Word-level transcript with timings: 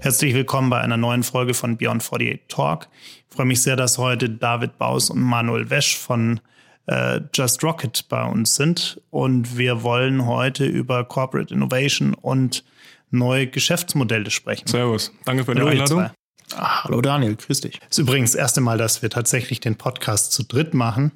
Herzlich 0.00 0.34
willkommen 0.34 0.68
bei 0.68 0.80
einer 0.80 0.96
neuen 0.96 1.22
Folge 1.22 1.54
von 1.54 1.76
Beyond 1.76 2.02
48 2.02 2.40
Talk. 2.48 2.88
Ich 3.28 3.36
freue 3.36 3.46
mich 3.46 3.62
sehr, 3.62 3.76
dass 3.76 3.98
heute 3.98 4.28
David 4.28 4.76
Baus 4.76 5.10
und 5.10 5.20
Manuel 5.20 5.70
Wesch 5.70 5.96
von 5.96 6.40
äh, 6.86 7.20
Just 7.32 7.62
Rocket 7.62 8.06
bei 8.08 8.24
uns 8.24 8.56
sind. 8.56 9.00
Und 9.10 9.56
wir 9.56 9.84
wollen 9.84 10.26
heute 10.26 10.66
über 10.66 11.04
Corporate 11.04 11.54
Innovation 11.54 12.14
und 12.14 12.64
neue 13.10 13.46
Geschäftsmodelle 13.46 14.30
sprechen. 14.30 14.66
Servus, 14.66 15.12
danke 15.24 15.44
für 15.44 15.54
die 15.54 15.60
hallo, 15.60 15.70
Einladung. 15.70 16.10
Ah, 16.56 16.84
hallo 16.84 17.00
Daniel, 17.00 17.36
grüß 17.36 17.60
dich. 17.60 17.78
Das 17.78 17.90
ist 17.90 17.98
übrigens 17.98 18.32
das 18.32 18.40
erste 18.40 18.60
Mal, 18.60 18.78
dass 18.78 19.02
wir 19.02 19.10
tatsächlich 19.10 19.60
den 19.60 19.76
Podcast 19.76 20.32
zu 20.32 20.42
dritt 20.42 20.74
machen. 20.74 21.12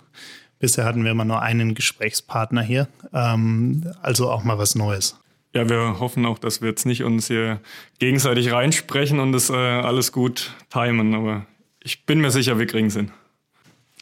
Bisher 0.58 0.84
hatten 0.84 1.04
wir 1.04 1.10
immer 1.10 1.24
nur 1.24 1.42
einen 1.42 1.74
Gesprächspartner 1.74 2.62
hier. 2.62 2.88
Ähm, 3.12 3.90
also 4.02 4.30
auch 4.30 4.44
mal 4.44 4.58
was 4.58 4.74
Neues. 4.74 5.18
Ja, 5.54 5.68
wir 5.68 6.00
hoffen 6.00 6.26
auch, 6.26 6.38
dass 6.38 6.60
wir 6.60 6.68
jetzt 6.68 6.86
nicht 6.86 7.02
uns 7.02 7.28
hier 7.28 7.60
gegenseitig 7.98 8.52
reinsprechen 8.52 9.20
und 9.20 9.32
das 9.32 9.48
äh, 9.48 9.54
alles 9.54 10.12
gut 10.12 10.54
timen. 10.70 11.14
Aber 11.14 11.46
ich 11.82 12.04
bin 12.04 12.20
mir 12.20 12.30
sicher, 12.30 12.58
wir 12.58 12.66
kriegen 12.66 12.88
es 12.88 12.96
hin. 12.96 13.10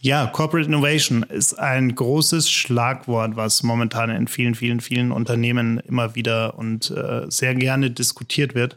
Ja, 0.01 0.27
Corporate 0.27 0.69
Innovation 0.69 1.23
ist 1.23 1.55
ein 1.55 1.95
großes 1.95 2.51
Schlagwort, 2.51 3.37
was 3.37 3.63
momentan 3.63 4.11
in 4.11 4.29
vielen, 4.29 4.55
vielen, 4.55 4.81
vielen 4.81 5.13
Unternehmen 5.13 5.79
immer 5.79 6.15
wieder 6.15 6.59
und 6.59 6.91
äh, 6.91 7.23
sehr 7.29 7.55
gerne 7.55 7.91
diskutiert 7.91 8.55
wird. 8.55 8.77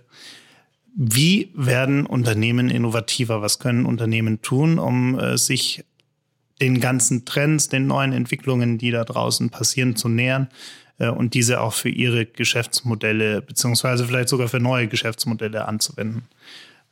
Wie 0.96 1.52
werden 1.54 2.06
Unternehmen 2.06 2.70
innovativer? 2.70 3.42
Was 3.42 3.60
können 3.60 3.86
Unternehmen 3.86 4.42
tun, 4.42 4.80
um 4.80 5.20
äh, 5.20 5.38
sich 5.38 5.84
den 6.62 6.80
ganzen 6.80 7.26
Trends, 7.26 7.70
den 7.70 7.88
neuen 7.88 8.14
Entwicklungen, 8.14 8.78
die 8.78 8.92
da 8.92 9.04
draußen 9.04 9.50
passieren, 9.50 9.96
zu 9.96 10.10
nähern 10.10 10.50
äh, 10.98 11.10
und 11.10 11.34
diese 11.34 11.62
auch 11.62 11.74
für 11.74 11.90
ihre 11.90 12.26
Geschäftsmodelle 12.26 13.42
beziehungsweise 13.42 14.06
vielleicht 14.06 14.30
sogar 14.30 14.48
für 14.48 14.60
neue 14.60 14.88
Geschäftsmodelle 14.88 15.68
anzuwenden? 15.68 16.24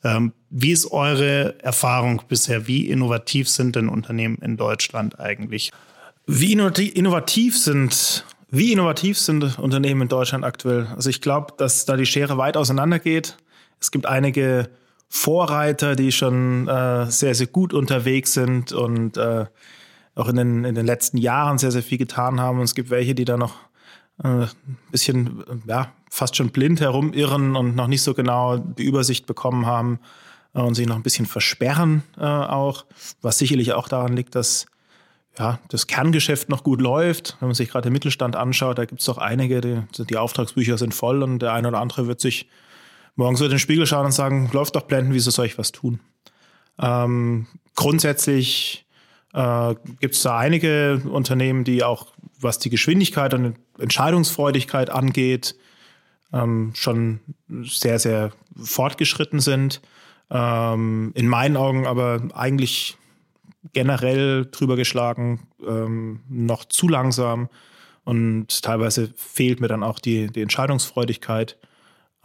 Ähm, 0.04 0.34
wie 0.50 0.72
ist 0.72 0.92
eure 0.92 1.60
Erfahrung 1.64 2.22
bisher? 2.28 2.68
Wie 2.68 2.88
innovativ 2.88 3.50
sind 3.50 3.76
denn 3.76 3.90
Unternehmen 3.90 4.38
in 4.38 4.56
Deutschland 4.56 5.20
eigentlich? 5.20 5.72
Wie 6.28 6.54
innovativ 6.54 7.58
sind, 7.58 8.26
wie 8.50 8.72
innovativ 8.72 9.18
sind 9.18 9.58
Unternehmen 9.58 10.04
in 10.04 10.08
Deutschland 10.08 10.44
aktuell? 10.44 10.88
Also 10.96 11.10
ich 11.10 11.22
glaube, 11.22 11.54
dass 11.58 11.86
da 11.86 11.98
die 11.98 12.06
Schere 12.06 12.38
weit 12.38 12.58
auseinander 12.58 13.00
geht. 13.00 13.38
Es 13.80 13.92
gibt 13.92 14.06
einige 14.06 14.70
Vorreiter, 15.08 15.96
die 15.96 16.12
schon 16.12 16.68
äh, 16.68 17.10
sehr, 17.10 17.36
sehr 17.36 17.48
gut 17.48 17.74
unterwegs 17.74 18.34
sind 18.34 18.72
und 18.72 19.18
äh, 19.18 19.46
auch 20.16 20.28
in 20.28 20.36
den, 20.36 20.66
in 20.66 20.76
den 20.76 20.86
letzten 20.86 21.18
Jahren 21.18 21.58
sehr, 21.58 21.72
sehr 21.72 21.84
viel 21.84 21.98
getan 21.98 22.40
haben. 22.40 22.60
Und 22.60 22.66
es 22.66 22.76
gibt 22.76 22.90
welche, 22.90 23.16
die 23.16 23.26
da 23.26 23.38
noch 23.38 23.56
ein 24.24 24.44
äh, 24.44 24.48
bisschen, 24.92 25.44
ja, 25.68 25.92
fast 26.10 26.36
schon 26.36 26.50
blind 26.50 26.80
herumirren 26.80 27.56
und 27.56 27.76
noch 27.76 27.88
nicht 27.88 28.02
so 28.02 28.14
genau 28.14 28.58
die 28.58 28.84
Übersicht 28.84 29.26
bekommen 29.26 29.66
haben 29.66 30.00
und 30.54 30.76
sich 30.76 30.88
noch 30.88 30.96
ein 30.96 31.04
bisschen 31.04 31.26
versperren 31.26 32.04
äh, 32.18 32.24
auch, 32.24 32.86
was 33.22 33.38
sicherlich 33.38 33.74
auch 33.74 33.90
daran 33.90 34.16
liegt, 34.16 34.36
dass 34.36 34.68
ja, 35.38 35.60
das 35.68 35.88
Kerngeschäft 35.88 36.48
noch 36.48 36.64
gut 36.64 36.80
läuft. 36.80 37.36
Wenn 37.40 37.50
man 37.50 37.56
sich 37.56 37.70
gerade 37.70 37.90
den 37.90 37.94
Mittelstand 37.94 38.38
anschaut, 38.38 38.78
da 38.78 38.86
gibt 38.86 39.02
es 39.02 39.06
doch 39.06 39.18
einige, 39.18 39.60
die, 39.60 39.82
die 40.06 40.18
Auftragsbücher 40.18 40.78
sind 40.78 40.94
voll 40.94 41.24
und 41.24 41.40
der 41.40 41.52
eine 41.52 41.68
oder 41.68 41.82
andere 41.82 42.08
wird 42.08 42.22
sich 42.22 42.48
morgen 43.16 43.36
so 43.36 43.46
in 43.46 43.52
den 43.52 43.60
Spiegel 43.60 43.86
schauen 43.86 44.06
und 44.06 44.12
sagen, 44.12 44.50
läuft 44.54 44.76
doch 44.76 44.84
blenden, 44.84 45.14
wieso 45.14 45.32
soll 45.32 45.46
ich 45.46 45.58
was 45.58 45.72
tun? 45.72 46.00
Ähm, 46.80 47.48
grundsätzlich 47.76 48.86
äh, 49.34 49.76
gibt 50.00 50.16
es 50.16 50.22
da 50.22 50.38
einige 50.38 51.02
Unternehmen, 51.10 51.64
die 51.64 51.84
auch, 51.84 52.08
was 52.40 52.60
die 52.60 52.70
Geschwindigkeit 52.70 53.34
und 53.34 53.56
Entscheidungsfreudigkeit 53.80 54.90
angeht, 54.90 55.56
ähm, 56.34 56.72
schon 56.76 57.20
sehr, 57.64 58.00
sehr 58.00 58.32
fortgeschritten 58.56 59.40
sind. 59.40 59.82
Ähm, 60.30 61.12
in 61.16 61.28
meinen 61.28 61.56
Augen 61.56 61.86
aber 61.86 62.22
eigentlich 62.34 62.98
generell 63.74 64.46
drüber 64.46 64.76
geschlagen, 64.76 65.48
ähm, 65.66 66.22
noch 66.30 66.66
zu 66.66 66.88
langsam 66.88 67.50
und 68.04 68.62
teilweise 68.62 69.12
fehlt 69.16 69.60
mir 69.60 69.68
dann 69.68 69.84
auch 69.84 70.00
die, 70.00 70.28
die 70.28 70.42
Entscheidungsfreudigkeit, 70.42 71.58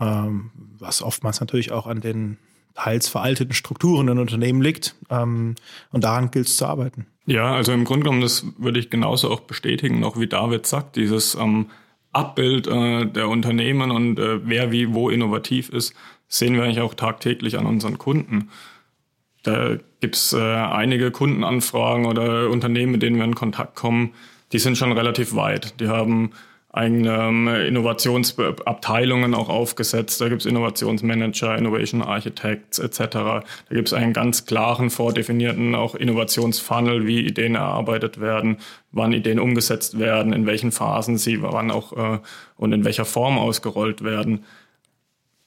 ähm, 0.00 0.50
was 0.78 1.02
oftmals 1.02 1.40
natürlich 1.40 1.72
auch 1.72 1.86
an 1.86 2.00
den 2.00 2.38
teils 2.74 3.08
veralteten 3.08 3.52
Strukturen 3.52 4.08
in 4.08 4.18
Unternehmen 4.18 4.62
liegt. 4.62 4.94
Ähm, 5.10 5.54
und 5.92 6.04
daran 6.04 6.30
gilt 6.30 6.46
es 6.46 6.56
zu 6.56 6.66
arbeiten. 6.66 7.06
Ja, 7.26 7.52
also 7.52 7.72
im 7.72 7.84
Grunde 7.84 8.04
genommen, 8.04 8.22
das 8.22 8.44
würde 8.58 8.78
ich 8.78 8.90
genauso 8.90 9.30
auch 9.30 9.40
bestätigen, 9.40 10.02
auch 10.04 10.18
wie 10.18 10.26
David 10.26 10.66
sagt, 10.66 10.96
dieses 10.96 11.34
ähm, 11.34 11.66
Abbild 12.12 12.66
äh, 12.66 13.06
der 13.06 13.28
Unternehmen 13.28 13.90
und 13.90 14.18
äh, 14.18 14.46
wer 14.46 14.72
wie 14.72 14.92
wo 14.94 15.10
innovativ 15.10 15.68
ist, 15.68 15.94
sehen 16.26 16.54
wir 16.54 16.64
eigentlich 16.64 16.80
auch 16.80 16.94
tagtäglich 16.94 17.58
an 17.58 17.66
unseren 17.66 17.98
Kunden. 17.98 18.50
Da 19.42 19.76
gibt's 20.00 20.32
äh, 20.32 20.38
einige 20.38 21.10
Kundenanfragen 21.10 22.06
oder 22.06 22.50
Unternehmen, 22.50 22.92
mit 22.92 23.02
denen 23.02 23.16
wir 23.16 23.24
in 23.24 23.34
Kontakt 23.34 23.76
kommen, 23.76 24.14
die 24.52 24.58
sind 24.58 24.76
schon 24.76 24.92
relativ 24.92 25.34
weit. 25.34 25.80
Die 25.80 25.88
haben 25.88 26.32
eigene 26.72 27.12
ähm, 27.14 27.48
Innovationsabteilungen 27.48 29.34
auch 29.34 29.48
aufgesetzt. 29.48 30.20
Da 30.20 30.28
gibt 30.28 30.42
es 30.42 30.46
Innovationsmanager, 30.46 31.56
Innovation 31.56 32.02
Architects 32.02 32.78
etc. 32.78 32.98
Da 33.08 33.42
gibt 33.70 33.88
es 33.88 33.94
einen 33.94 34.12
ganz 34.12 34.46
klaren, 34.46 34.90
vordefinierten 34.90 35.74
auch 35.74 35.94
Innovationsfunnel, 35.94 37.06
wie 37.06 37.26
Ideen 37.26 37.56
erarbeitet 37.56 38.20
werden, 38.20 38.58
wann 38.92 39.12
Ideen 39.12 39.40
umgesetzt 39.40 39.98
werden, 39.98 40.32
in 40.32 40.46
welchen 40.46 40.70
Phasen 40.70 41.18
sie 41.18 41.42
wann 41.42 41.70
auch 41.72 41.92
äh, 41.92 42.18
und 42.56 42.72
in 42.72 42.84
welcher 42.84 43.04
Form 43.04 43.38
ausgerollt 43.38 44.04
werden. 44.04 44.44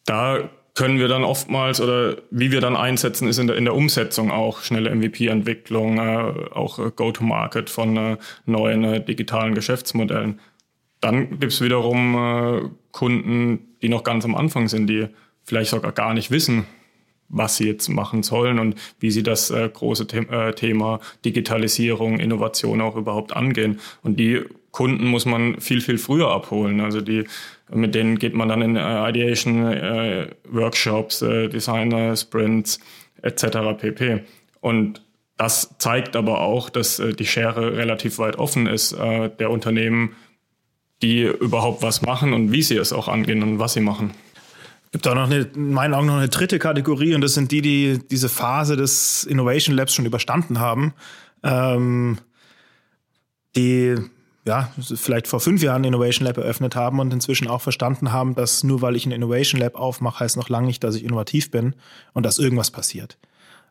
Da 0.06 0.50
können 0.76 0.98
wir 0.98 1.08
dann 1.08 1.24
oftmals 1.24 1.80
oder 1.80 2.18
wie 2.32 2.52
wir 2.52 2.60
dann 2.60 2.76
einsetzen, 2.76 3.28
ist 3.28 3.38
in 3.38 3.48
der, 3.48 3.56
in 3.58 3.66
der 3.66 3.76
Umsetzung 3.76 4.32
auch 4.32 4.62
schnelle 4.62 4.94
MVP-Entwicklung, 4.94 6.00
äh, 6.00 6.34
auch 6.52 6.80
äh, 6.80 6.92
Go-to-Market 6.96 7.70
von 7.70 7.96
äh, 7.96 8.18
neuen 8.46 8.84
äh, 8.84 9.04
digitalen 9.04 9.54
Geschäftsmodellen. 9.54 10.40
Dann 11.04 11.32
gibt 11.32 11.52
es 11.52 11.60
wiederum 11.60 12.16
äh, 12.16 12.70
Kunden, 12.94 13.76
die 13.82 13.90
noch 13.90 14.06
ganz 14.06 14.24
am 14.24 14.36
Anfang 14.36 14.70
sind, 14.70 14.88
die 14.88 15.08
vielleicht 15.44 15.72
sogar 15.72 15.92
gar 15.92 16.14
nicht 16.14 16.32
wissen, 16.32 16.66
was 17.28 17.58
sie 17.58 17.68
jetzt 17.68 17.90
machen 17.90 18.24
sollen 18.24 18.58
und 18.58 18.76
wie 19.02 19.12
sie 19.12 19.22
das 19.22 19.52
äh, 19.52 19.68
große 19.68 20.08
The 20.10 20.20
äh, 20.20 20.54
Thema 20.54 21.02
Digitalisierung, 21.26 22.20
Innovation 22.20 22.80
auch 22.80 22.96
überhaupt 22.96 23.36
angehen. 23.36 23.82
Und 24.02 24.18
die 24.18 24.44
Kunden 24.72 25.08
muss 25.08 25.26
man 25.26 25.60
viel, 25.60 25.82
viel 25.82 25.98
früher 25.98 26.30
abholen. 26.30 26.80
Also 26.80 27.02
die, 27.02 27.26
mit 27.70 27.94
denen 27.96 28.18
geht 28.18 28.34
man 28.34 28.48
dann 28.48 28.62
in 28.62 28.78
äh, 28.78 29.10
Ideation, 29.10 29.74
äh, 29.74 30.28
Workshops, 30.50 31.22
äh, 31.22 31.50
Designer, 31.50 32.16
Sprints 32.16 32.80
etc. 33.22 33.46
pp. 33.78 34.22
Und 34.62 35.02
das 35.36 35.76
zeigt 35.80 36.16
aber 36.16 36.40
auch, 36.40 36.70
dass 36.70 37.00
äh, 37.00 37.12
die 37.12 37.26
Schere 37.26 37.76
relativ 37.76 38.20
weit 38.20 38.38
offen 38.38 38.68
ist, 38.68 38.94
der 38.94 39.50
Unternehmen 39.50 40.16
die 41.04 41.22
überhaupt 41.24 41.84
was 41.84 42.02
machen 42.02 42.34
und 42.34 42.52
wie 42.52 42.64
sie 42.64 42.78
es 42.78 42.94
auch 42.94 43.08
angehen 43.08 43.44
und 43.44 43.60
was 43.60 43.74
sie 43.74 43.82
machen. 43.82 44.12
Es 44.86 44.92
gibt 44.94 45.08
auch 45.08 45.16
noch 45.16 45.26
eine, 45.26 45.50
in 45.54 45.74
meinen 45.74 45.94
Augen 45.94 46.08
noch 46.08 46.18
eine 46.18 46.30
dritte 46.30 46.60
Kategorie 46.60 47.14
und 47.14 47.22
das 47.22 47.34
sind 47.34 47.52
die, 47.52 47.62
die 47.62 48.00
diese 48.10 48.30
Phase 48.30 48.76
des 48.76 49.24
Innovation 49.24 49.76
Labs 49.76 49.94
schon 49.94 50.06
überstanden 50.06 50.60
haben. 50.60 50.94
Ähm, 51.44 52.18
die 53.56 53.96
ja, 54.46 54.72
vielleicht 54.78 55.28
vor 55.28 55.40
fünf 55.40 55.64
Jahren 55.64 55.84
Innovation 55.84 56.26
Lab 56.26 56.38
eröffnet 56.38 56.76
haben 56.76 57.00
und 57.00 57.14
inzwischen 57.14 57.48
auch 57.48 57.62
verstanden 57.62 58.12
haben, 58.12 58.36
dass 58.36 58.64
nur 58.64 58.82
weil 58.82 58.96
ich 58.96 59.06
ein 59.06 59.12
Innovation 59.12 59.62
Lab 59.62 59.76
aufmache, 59.76 60.20
heißt 60.22 60.36
noch 60.36 60.50
lange 60.50 60.68
nicht, 60.68 60.84
dass 60.84 60.96
ich 60.96 61.04
innovativ 61.04 61.50
bin 61.50 61.76
und 62.14 62.26
dass 62.26 62.40
irgendwas 62.40 62.72
passiert. 62.72 63.18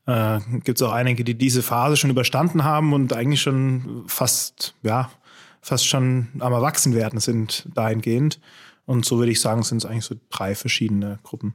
Äh, 0.06 0.40
Gibt 0.64 0.80
es 0.80 0.82
auch 0.86 0.92
einige, 0.92 1.24
die 1.24 1.34
diese 1.34 1.62
Phase 1.62 1.96
schon 1.96 2.10
überstanden 2.10 2.64
haben 2.64 2.92
und 2.94 3.12
eigentlich 3.12 3.42
schon 3.42 4.04
fast, 4.06 4.74
ja, 4.82 5.10
fast 5.62 5.86
schon 5.86 6.28
am 6.40 6.52
Erwachsenwerden 6.52 7.20
sind 7.20 7.68
dahingehend. 7.74 8.40
Und 8.84 9.04
so 9.04 9.18
würde 9.18 9.32
ich 9.32 9.40
sagen, 9.40 9.62
sind 9.62 9.78
es 9.78 9.86
eigentlich 9.86 10.04
so 10.04 10.16
drei 10.28 10.54
verschiedene 10.54 11.20
Gruppen. 11.22 11.54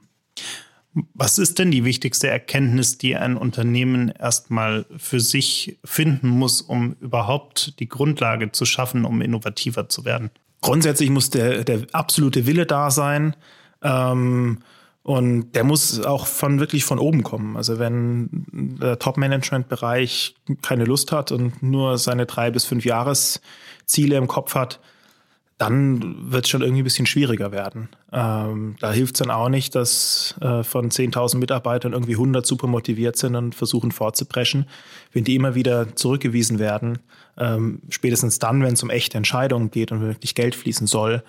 Was 1.13 1.37
ist 1.37 1.59
denn 1.59 1.69
die 1.69 1.83
wichtigste 1.83 2.27
Erkenntnis, 2.27 2.97
die 2.97 3.15
ein 3.15 3.37
Unternehmen 3.37 4.09
erstmal 4.09 4.85
für 4.97 5.19
sich 5.19 5.77
finden 5.83 6.29
muss, 6.29 6.61
um 6.61 6.95
überhaupt 7.01 7.79
die 7.79 7.87
Grundlage 7.87 8.51
zu 8.51 8.65
schaffen, 8.65 9.05
um 9.05 9.21
innovativer 9.21 9.89
zu 9.89 10.05
werden? 10.05 10.31
Grundsätzlich 10.61 11.09
muss 11.11 11.29
der, 11.29 11.63
der 11.63 11.85
absolute 11.91 12.47
Wille 12.47 12.65
da 12.65 12.89
sein. 12.89 13.35
Ähm, 13.83 14.59
und 15.07 15.53
der 15.53 15.63
muss 15.63 16.01
auch 16.01 16.27
von 16.27 16.59
wirklich 16.59 16.83
von 16.83 16.99
oben 16.99 17.23
kommen. 17.23 17.55
Also 17.55 17.79
wenn 17.79 18.27
der 18.51 18.99
Top-Management-Bereich 18.99 20.35
keine 20.61 20.83
Lust 20.83 21.13
hat 21.13 21.31
und 21.31 21.63
nur 21.63 21.97
seine 21.97 22.25
drei 22.25 22.51
bis 22.51 22.65
fünf 22.65 22.83
Jahresziele 22.83 24.17
im 24.17 24.27
Kopf 24.27 24.53
hat, 24.53 24.81
dann 25.57 26.29
wird 26.29 26.43
es 26.43 26.49
schon 26.49 26.61
irgendwie 26.61 26.81
ein 26.81 26.83
bisschen 26.83 27.05
schwieriger 27.05 27.53
werden. 27.53 27.87
Ähm, 28.11 28.75
da 28.81 28.91
hilft 28.91 29.15
es 29.15 29.19
dann 29.19 29.31
auch 29.31 29.47
nicht, 29.47 29.75
dass 29.75 30.35
äh, 30.41 30.63
von 30.63 30.91
10.000 30.91 31.37
Mitarbeitern 31.37 31.93
irgendwie 31.93 32.15
100 32.15 32.45
super 32.45 32.67
motiviert 32.67 33.15
sind 33.15 33.37
und 33.37 33.55
versuchen 33.55 33.93
vorzupreschen. 33.93 34.65
Wenn 35.13 35.23
die 35.23 35.35
immer 35.35 35.55
wieder 35.55 35.95
zurückgewiesen 35.95 36.59
werden, 36.59 36.99
ähm, 37.37 37.81
spätestens 37.87 38.39
dann, 38.39 38.61
wenn 38.61 38.73
es 38.73 38.83
um 38.83 38.89
echte 38.89 39.15
Entscheidungen 39.15 39.71
geht 39.71 39.93
und 39.93 40.01
wirklich 40.01 40.35
Geld 40.35 40.53
fließen 40.53 40.85
soll, 40.85 41.23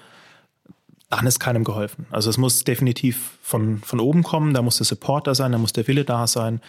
dann 1.11 1.27
ist 1.27 1.39
keinem 1.39 1.65
geholfen. 1.65 2.07
Also 2.11 2.31
es 2.31 2.39
muss 2.39 2.65
definitiv 2.65 3.39
von, 3.43 3.79
von 3.79 4.01
oben 4.01 4.23
kommen, 4.23 4.55
da 4.55 4.63
muss 4.63 4.77
der 4.77 4.87
Support 4.87 5.27
da 5.27 5.35
sein, 5.35 5.53
da 5.53 5.59
muss 5.59 5.73
der 5.73 5.87
Wille 5.89 6.05
da 6.05 6.27
sein 6.27 6.61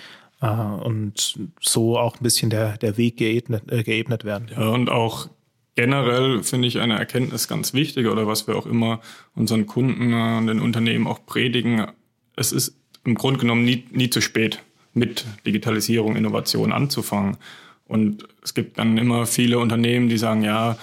äh, 0.42 0.48
und 0.48 1.40
so 1.60 1.98
auch 1.98 2.16
ein 2.16 2.24
bisschen 2.24 2.50
der, 2.50 2.78
der 2.78 2.98
Weg 2.98 3.18
geebnet, 3.18 3.64
äh, 3.72 3.84
geebnet 3.84 4.24
werden. 4.24 4.50
Ja, 4.56 4.70
und 4.70 4.90
auch 4.90 5.30
generell 5.76 6.44
finde 6.44 6.68
ich 6.68 6.80
eine 6.80 6.98
Erkenntnis 6.98 7.48
ganz 7.48 7.74
wichtig 7.74 8.08
oder 8.08 8.28
was 8.28 8.48
wir 8.48 8.56
auch 8.56 8.66
immer 8.66 9.02
unseren 9.36 9.66
Kunden 9.66 10.14
und 10.14 10.48
den 10.48 10.62
Unternehmen 10.62 11.08
auch 11.08 11.26
predigen. 11.26 11.88
Es 12.36 12.52
ist 12.52 12.76
im 13.06 13.16
Grunde 13.16 13.40
genommen 13.40 13.66
nie, 13.66 13.86
nie 13.92 14.10
zu 14.10 14.22
spät, 14.22 14.62
mit 14.94 15.26
Digitalisierung, 15.46 16.16
Innovation 16.16 16.72
anzufangen. 16.72 17.38
Und 17.88 18.28
es 18.44 18.54
gibt 18.54 18.78
dann 18.78 18.98
immer 18.98 19.26
viele 19.26 19.60
Unternehmen, 19.60 20.10
die 20.10 20.18
sagen, 20.18 20.44
ja, 20.44 20.78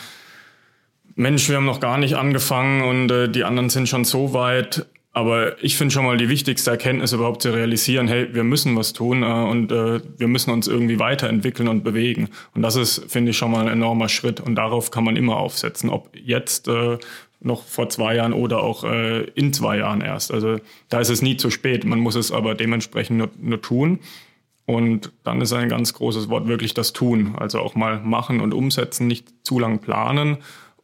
Mensch, 1.16 1.48
wir 1.48 1.56
haben 1.56 1.64
noch 1.64 1.80
gar 1.80 1.96
nicht 1.96 2.14
angefangen 2.14 2.82
und 2.82 3.10
äh, 3.10 3.28
die 3.28 3.44
anderen 3.44 3.70
sind 3.70 3.88
schon 3.88 4.04
so 4.04 4.34
weit. 4.34 4.86
Aber 5.12 5.64
ich 5.64 5.78
finde 5.78 5.94
schon 5.94 6.04
mal 6.04 6.18
die 6.18 6.28
wichtigste 6.28 6.70
Erkenntnis 6.70 7.14
überhaupt 7.14 7.40
zu 7.40 7.48
realisieren, 7.48 8.06
hey, 8.06 8.34
wir 8.34 8.44
müssen 8.44 8.76
was 8.76 8.92
tun 8.92 9.22
äh, 9.22 9.26
und 9.26 9.72
äh, 9.72 10.02
wir 10.18 10.28
müssen 10.28 10.50
uns 10.50 10.68
irgendwie 10.68 10.98
weiterentwickeln 10.98 11.68
und 11.68 11.84
bewegen. 11.84 12.28
Und 12.54 12.60
das 12.60 12.76
ist, 12.76 13.10
finde 13.10 13.30
ich, 13.30 13.38
schon 13.38 13.50
mal 13.50 13.62
ein 13.62 13.72
enormer 13.72 14.10
Schritt. 14.10 14.40
Und 14.40 14.56
darauf 14.56 14.90
kann 14.90 15.04
man 15.04 15.16
immer 15.16 15.38
aufsetzen, 15.38 15.88
ob 15.88 16.10
jetzt 16.14 16.68
äh, 16.68 16.98
noch 17.40 17.64
vor 17.64 17.88
zwei 17.88 18.14
Jahren 18.14 18.34
oder 18.34 18.62
auch 18.62 18.84
äh, 18.84 19.22
in 19.30 19.54
zwei 19.54 19.78
Jahren 19.78 20.02
erst. 20.02 20.32
Also 20.32 20.58
da 20.90 21.00
ist 21.00 21.08
es 21.08 21.22
nie 21.22 21.38
zu 21.38 21.48
spät. 21.48 21.86
Man 21.86 21.98
muss 21.98 22.14
es 22.14 22.30
aber 22.30 22.54
dementsprechend 22.54 23.16
nur, 23.16 23.30
nur 23.40 23.62
tun. 23.62 24.00
Und 24.66 25.12
dann 25.24 25.40
ist 25.40 25.54
ein 25.54 25.70
ganz 25.70 25.94
großes 25.94 26.28
Wort 26.28 26.46
wirklich 26.46 26.74
das 26.74 26.92
Tun. 26.92 27.36
Also 27.38 27.60
auch 27.60 27.74
mal 27.74 28.00
machen 28.00 28.42
und 28.42 28.52
umsetzen, 28.52 29.06
nicht 29.06 29.28
zu 29.44 29.58
lang 29.58 29.78
planen. 29.78 30.36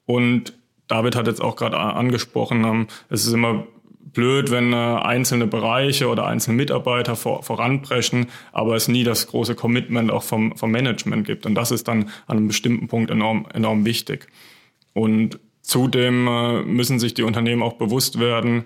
Und 0.07 0.55
David 0.89 1.17
hat 1.17 1.27
jetzt 1.27 1.41
auch 1.41 1.57
gerade 1.57 1.79
angesprochen, 1.79 2.65
ähm, 2.65 2.87
es 3.09 3.27
ist 3.27 3.33
immer 3.33 3.67
blöd, 4.13 4.51
wenn 4.51 4.73
äh, 4.73 4.77
einzelne 4.77 5.47
Bereiche 5.47 6.09
oder 6.09 6.27
einzelne 6.27 6.57
Mitarbeiter 6.57 7.17
vor, 7.17 7.43
voranpreschen, 7.43 8.27
aber 8.53 8.77
es 8.77 8.89
nie 8.89 9.05
das 9.05 9.27
große 9.27 9.55
Commitment 9.55 10.11
auch 10.11 10.23
vom, 10.23 10.57
vom 10.57 10.71
Management 10.71 11.27
gibt. 11.27 11.47
Und 11.47 11.55
das 11.55 11.71
ist 11.71 11.89
dann 11.89 12.11
an 12.27 12.37
einem 12.37 12.49
bestimmten 12.49 12.89
Punkt 12.89 13.11
enorm, 13.11 13.47
enorm 13.53 13.85
wichtig. 13.85 14.29
Und 14.93 15.39
zudem 15.63 16.27
äh, 16.27 16.63
müssen 16.63 16.99
sich 16.99 17.15
die 17.15 17.23
Unternehmen 17.23 17.63
auch 17.63 17.75
bewusst 17.75 18.19
werden, 18.19 18.65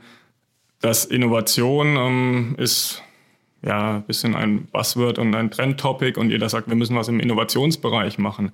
dass 0.81 1.05
Innovation 1.05 1.97
ähm, 1.97 2.55
ist 2.59 3.03
ja 3.62 3.97
ein 3.97 4.03
bisschen 4.05 4.35
ein 4.35 4.67
Buzzword 4.67 5.19
und 5.19 5.35
ein 5.35 5.50
Trendtopic 5.50 6.19
und 6.19 6.31
jeder 6.31 6.49
sagt, 6.49 6.69
wir 6.69 6.77
müssen 6.77 6.97
was 6.97 7.09
im 7.09 7.21
Innovationsbereich 7.21 8.19
machen. 8.19 8.53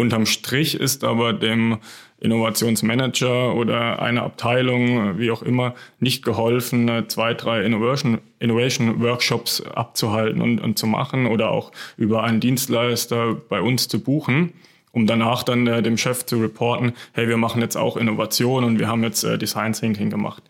Unterm 0.00 0.24
Strich 0.24 0.74
ist 0.74 1.04
aber 1.04 1.34
dem 1.34 1.76
Innovationsmanager 2.20 3.54
oder 3.54 4.00
einer 4.00 4.22
Abteilung, 4.22 5.18
wie 5.18 5.30
auch 5.30 5.42
immer, 5.42 5.74
nicht 5.98 6.24
geholfen, 6.24 6.90
zwei, 7.08 7.34
drei 7.34 7.62
Innovation, 7.64 8.18
Innovation 8.38 9.00
Workshops 9.02 9.60
abzuhalten 9.60 10.40
und, 10.40 10.58
und 10.58 10.78
zu 10.78 10.86
machen 10.86 11.26
oder 11.26 11.50
auch 11.50 11.70
über 11.98 12.24
einen 12.24 12.40
Dienstleister 12.40 13.34
bei 13.34 13.60
uns 13.60 13.88
zu 13.88 14.02
buchen 14.02 14.54
um 14.92 15.06
danach 15.06 15.44
dann 15.44 15.68
äh, 15.68 15.84
dem 15.84 15.96
Chef 15.96 16.26
zu 16.26 16.40
reporten, 16.40 16.94
hey, 17.12 17.28
wir 17.28 17.36
machen 17.36 17.62
jetzt 17.62 17.76
auch 17.76 17.96
Innovation 17.96 18.64
und 18.64 18.80
wir 18.80 18.88
haben 18.88 19.04
jetzt 19.04 19.22
äh, 19.22 19.38
Design 19.38 19.72
Thinking 19.72 20.10
gemacht 20.10 20.42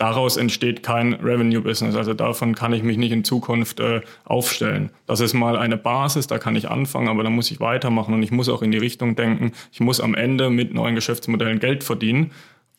daraus 0.00 0.38
entsteht 0.38 0.82
kein 0.82 1.12
Revenue-Business. 1.12 1.94
Also 1.94 2.14
davon 2.14 2.54
kann 2.54 2.72
ich 2.72 2.82
mich 2.82 2.96
nicht 2.96 3.12
in 3.12 3.22
Zukunft 3.22 3.80
äh, 3.80 4.00
aufstellen. 4.24 4.90
Das 5.06 5.20
ist 5.20 5.34
mal 5.34 5.56
eine 5.56 5.76
Basis, 5.76 6.26
da 6.26 6.38
kann 6.38 6.56
ich 6.56 6.70
anfangen, 6.70 7.08
aber 7.08 7.22
da 7.22 7.28
muss 7.28 7.50
ich 7.50 7.60
weitermachen 7.60 8.14
und 8.14 8.22
ich 8.22 8.30
muss 8.30 8.48
auch 8.48 8.62
in 8.62 8.70
die 8.70 8.78
Richtung 8.78 9.14
denken. 9.14 9.52
Ich 9.72 9.80
muss 9.80 10.00
am 10.00 10.14
Ende 10.14 10.48
mit 10.48 10.72
neuen 10.72 10.94
Geschäftsmodellen 10.94 11.60
Geld 11.60 11.84
verdienen. 11.84 12.30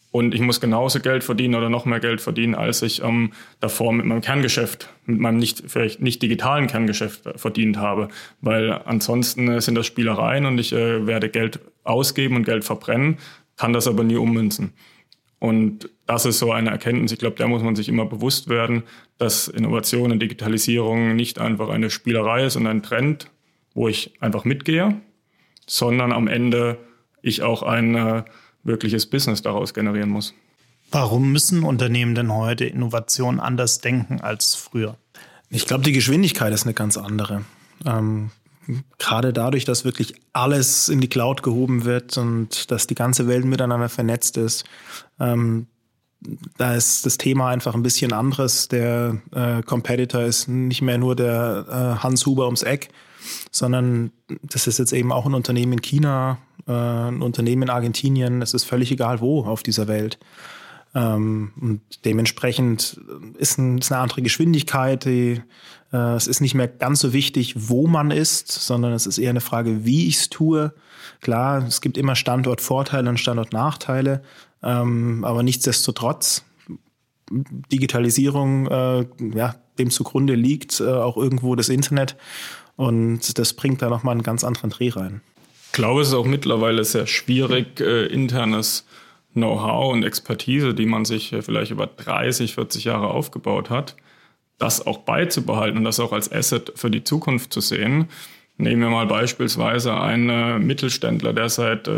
Und 0.10 0.34
ich 0.36 0.42
muss 0.42 0.60
genauso 0.60 1.00
Geld 1.00 1.24
verdienen 1.24 1.56
oder 1.56 1.70
noch 1.70 1.86
mehr 1.86 2.02
Geld 2.02 2.20
verdienen, 2.20 2.54
als 2.54 2.82
ich 2.82 3.02
ähm, 3.02 3.32
davor 3.62 3.94
mit 3.94 4.06
meinem 4.06 4.20
Kerngeschäft, 4.20 4.90
mit 5.06 5.22
meinem 5.22 5.38
nicht, 5.38 5.64
vielleicht 5.68 6.02
nicht 6.02 6.22
digitalen 6.22 6.68
Kerngeschäft 6.68 7.30
verdient 7.38 7.78
habe. 7.78 8.10
Weil 8.42 8.74
ansonsten 8.84 9.48
äh, 9.48 9.62
sind 9.62 9.76
das 9.76 9.86
Spielereien 9.86 10.46
und 10.46 10.58
ich 10.58 10.74
äh, 10.74 11.08
werde 11.08 11.30
Geld 11.30 11.60
ausgeben 11.86 12.36
und 12.36 12.44
Geld 12.44 12.66
verbrennen, 12.66 13.20
kann 13.56 13.72
das 13.72 13.88
aber 13.88 14.04
nie 14.04 14.18
ummünzen. 14.18 14.74
Und 15.42 15.90
das 16.06 16.26
ist 16.26 16.38
so 16.38 16.52
eine 16.52 16.70
Erkenntnis. 16.70 17.12
Ich 17.12 17.18
glaube, 17.18 17.36
da 17.36 17.48
muss 17.48 17.64
man 17.64 17.76
sich 17.76 17.90
immer 17.90 18.06
bewusst 18.06 18.48
werden, 18.48 18.84
dass 19.18 19.48
Innovation 19.48 20.12
und 20.12 20.20
Digitalisierung 20.20 21.16
nicht 21.16 21.40
einfach 21.40 21.70
eine 21.70 21.90
Spielerei 21.90 22.46
ist 22.46 22.58
und 22.58 22.68
ein 22.68 22.84
Trend, 22.84 23.26
wo 23.74 23.88
ich 23.88 24.14
einfach 24.22 24.46
mitgehe, 24.46 25.02
sondern 25.66 26.12
am 26.12 26.28
Ende 26.28 26.78
ich 27.24 27.42
auch 27.42 27.64
ein 27.64 27.96
äh, 27.96 28.24
wirkliches 28.64 29.08
Business 29.08 29.42
daraus 29.42 29.74
generieren 29.74 30.12
muss. 30.12 30.36
Warum 30.92 31.32
müssen 31.32 31.64
Unternehmen 31.64 32.14
denn 32.14 32.32
heute 32.32 32.66
Innovation 32.66 33.40
anders 33.40 33.80
denken 33.80 34.22
als 34.22 34.54
früher? 34.54 34.96
Ich 35.50 35.66
glaube, 35.66 35.84
die 35.84 35.92
Geschwindigkeit 35.92 36.54
ist 36.54 36.66
eine 36.66 36.76
ganz 36.76 36.98
andere. 36.98 37.46
Ähm, 37.84 38.30
gerade 38.98 39.34
dadurch, 39.34 39.66
dass 39.66 39.86
wirklich 39.86 40.16
alles 40.34 40.90
in 40.90 41.02
die 41.02 41.10
Cloud 41.10 41.44
gehoben 41.44 41.86
wird 41.86 42.18
und 42.18 42.72
dass 42.72 42.88
die 42.88 42.96
ganze 42.96 43.28
Welt 43.28 43.46
miteinander 43.46 43.90
vernetzt 43.90 44.38
ist, 44.38 44.66
ähm, 45.20 45.68
da 46.58 46.76
ist 46.76 47.06
das 47.06 47.18
Thema 47.18 47.50
einfach 47.50 47.74
ein 47.74 47.84
bisschen 47.84 48.14
anderes. 48.14 48.68
Der 48.68 49.22
äh, 49.34 49.64
Competitor 49.64 50.22
ist 50.22 50.48
nicht 50.48 50.82
mehr 50.82 50.98
nur 50.98 51.16
der 51.16 51.66
äh, 51.68 52.04
Hans 52.04 52.26
Huber 52.26 52.46
ums 52.46 52.62
Eck, 52.62 52.90
sondern 53.50 54.12
das 54.44 54.68
ist 54.68 54.78
jetzt 54.78 54.94
eben 54.94 55.12
auch 55.12 55.26
ein 55.26 55.34
Unternehmen 55.34 55.74
in 55.74 55.82
China, 55.82 56.38
äh, 56.68 56.72
ein 56.72 57.22
Unternehmen 57.22 57.64
in 57.64 57.70
Argentinien. 57.70 58.42
Es 58.42 58.54
ist 58.54 58.66
völlig 58.66 58.92
egal 58.92 59.20
wo 59.20 59.44
auf 59.46 59.64
dieser 59.64 59.88
Welt. 59.88 60.20
Ähm, 60.94 61.54
und 61.60 61.82
dementsprechend 62.06 63.00
ist, 63.38 63.58
ein, 63.58 63.80
ist, 63.80 63.92
eine 63.92 64.02
andere 64.02 64.22
Geschwindigkeit. 64.22 65.06
Die, 65.06 65.42
es 65.98 66.28
ist 66.28 66.40
nicht 66.40 66.56
mehr 66.56 66.68
ganz 66.68 67.02
so 67.02 67.12
wichtig, 67.12 67.54
wo 67.70 67.88
man 67.88 68.12
ist, 68.12 68.52
sondern 68.52 68.94
es 68.94 69.06
ist 69.06 69.18
eher 69.18 69.32
eine 69.32 69.42
Frage, 69.42 69.84
wie 69.86 70.08
ich 70.08 70.18
es 70.18 70.30
tue. 70.30 70.74
Klar, 71.20 71.66
es 71.68 71.82
gibt 71.82 71.98
immer 71.98 72.16
Standortvorteile 72.16 73.10
und 73.10 73.20
Standortnachteile, 73.20 74.24
ähm, 74.64 75.24
aber 75.26 75.44
nichtsdestotrotz, 75.44 76.46
Digitalisierung, 77.30 78.68
äh, 78.68 79.06
ja, 79.36 79.56
dem 79.80 79.90
zugrunde 79.90 80.36
liegt 80.36 80.80
äh, 80.80 80.86
auch 80.86 81.18
irgendwo 81.18 81.56
das 81.56 81.70
Internet 81.70 82.16
und 82.76 83.38
das 83.38 83.54
bringt 83.54 83.82
da 83.82 83.90
nochmal 83.90 84.14
einen 84.14 84.24
ganz 84.24 84.44
anderen 84.44 84.70
Dreh 84.70 84.90
rein. 84.90 85.22
Ich 85.68 85.74
glaube, 85.74 86.02
es 86.02 86.10
ist 86.10 86.14
auch 86.14 86.26
mittlerweile 86.26 86.84
sehr 86.84 87.08
schwierig, 87.08 87.80
äh, 87.80 88.08
internes 88.08 88.86
Know-how 89.34 89.94
und 89.94 90.04
Expertise, 90.04 90.74
die 90.74 90.86
man 90.86 91.06
sich 91.06 91.34
vielleicht 91.42 91.72
über 91.72 91.88
30, 91.88 92.56
40 92.56 92.84
Jahre 92.84 93.08
aufgebaut 93.12 93.70
hat, 93.70 93.96
das 94.62 94.86
auch 94.86 95.00
beizubehalten 95.00 95.78
und 95.80 95.84
das 95.84 96.00
auch 96.00 96.14
als 96.14 96.32
Asset 96.32 96.74
für 96.76 96.92
die 96.92 97.04
Zukunft 97.04 97.52
zu 97.52 97.62
sehen. 97.62 98.10
Nehmen 98.58 98.82
wir 98.82 98.90
mal 98.90 99.08
beispielsweise 99.08 100.00
einen 100.00 100.66
Mittelständler, 100.66 101.34
der 101.34 101.50
seit 101.50 101.90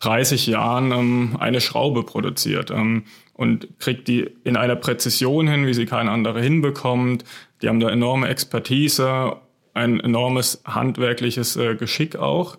30 0.00 0.48
äh, 0.48 0.50
Jahren 0.50 0.90
ähm, 0.90 1.36
eine 1.38 1.60
Schraube 1.60 2.02
produziert 2.02 2.72
ähm, 2.72 3.04
und 3.34 3.68
kriegt 3.78 4.08
die 4.08 4.28
in 4.42 4.56
einer 4.56 4.74
Präzision 4.74 5.46
hin, 5.46 5.66
wie 5.66 5.74
sie 5.74 5.86
kein 5.86 6.08
anderer 6.08 6.40
hinbekommt. 6.40 7.24
Die 7.62 7.68
haben 7.68 7.78
da 7.78 7.88
enorme 7.90 8.28
Expertise, 8.28 9.36
ein 9.74 10.00
enormes 10.00 10.62
handwerkliches 10.64 11.56
äh, 11.56 11.76
Geschick 11.76 12.16
auch 12.16 12.58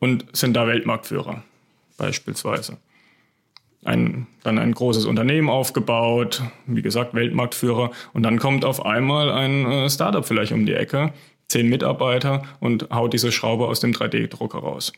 und 0.00 0.24
sind 0.32 0.54
da 0.54 0.66
Weltmarktführer 0.66 1.44
beispielsweise 1.98 2.78
ein, 3.86 4.26
dann 4.42 4.58
ein 4.58 4.72
großes 4.72 5.04
Unternehmen 5.06 5.48
aufgebaut, 5.48 6.42
wie 6.66 6.82
gesagt, 6.82 7.14
Weltmarktführer. 7.14 7.90
Und 8.12 8.22
dann 8.22 8.38
kommt 8.38 8.64
auf 8.64 8.84
einmal 8.84 9.30
ein 9.30 9.66
äh, 9.66 9.90
Startup 9.90 10.24
vielleicht 10.24 10.52
um 10.52 10.66
die 10.66 10.74
Ecke, 10.74 11.12
zehn 11.48 11.68
Mitarbeiter 11.68 12.42
und 12.60 12.90
haut 12.90 13.12
diese 13.12 13.32
Schraube 13.32 13.66
aus 13.66 13.80
dem 13.80 13.92
3D-Drucker 13.92 14.58
raus. 14.58 14.92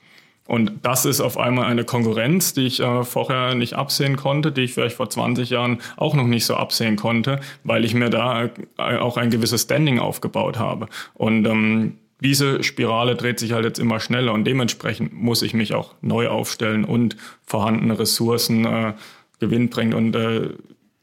Und 0.46 0.72
das 0.82 1.04
ist 1.04 1.20
auf 1.20 1.36
einmal 1.36 1.66
eine 1.66 1.84
Konkurrenz, 1.84 2.54
die 2.54 2.66
ich 2.66 2.80
äh, 2.80 3.04
vorher 3.04 3.54
nicht 3.54 3.74
absehen 3.74 4.16
konnte, 4.16 4.50
die 4.50 4.62
ich 4.62 4.72
vielleicht 4.72 4.96
vor 4.96 5.10
20 5.10 5.50
Jahren 5.50 5.82
auch 5.98 6.14
noch 6.14 6.26
nicht 6.26 6.46
so 6.46 6.54
absehen 6.54 6.96
konnte, 6.96 7.40
weil 7.64 7.84
ich 7.84 7.92
mir 7.92 8.08
da 8.08 8.44
äh, 8.44 8.50
auch 8.78 9.18
ein 9.18 9.28
gewisses 9.28 9.62
Standing 9.62 9.98
aufgebaut 9.98 10.58
habe. 10.58 10.88
Und 11.12 11.46
ähm, 11.46 11.98
diese 12.20 12.62
Spirale 12.64 13.14
dreht 13.14 13.38
sich 13.38 13.52
halt 13.52 13.64
jetzt 13.64 13.78
immer 13.78 14.00
schneller 14.00 14.32
und 14.32 14.44
dementsprechend 14.44 15.12
muss 15.12 15.42
ich 15.42 15.54
mich 15.54 15.74
auch 15.74 15.94
neu 16.00 16.28
aufstellen 16.28 16.84
und 16.84 17.16
vorhandene 17.46 17.98
Ressourcen 17.98 18.64
äh, 18.64 18.94
gewinnbringend 19.38 19.94
und 19.94 20.16
äh, 20.16 20.50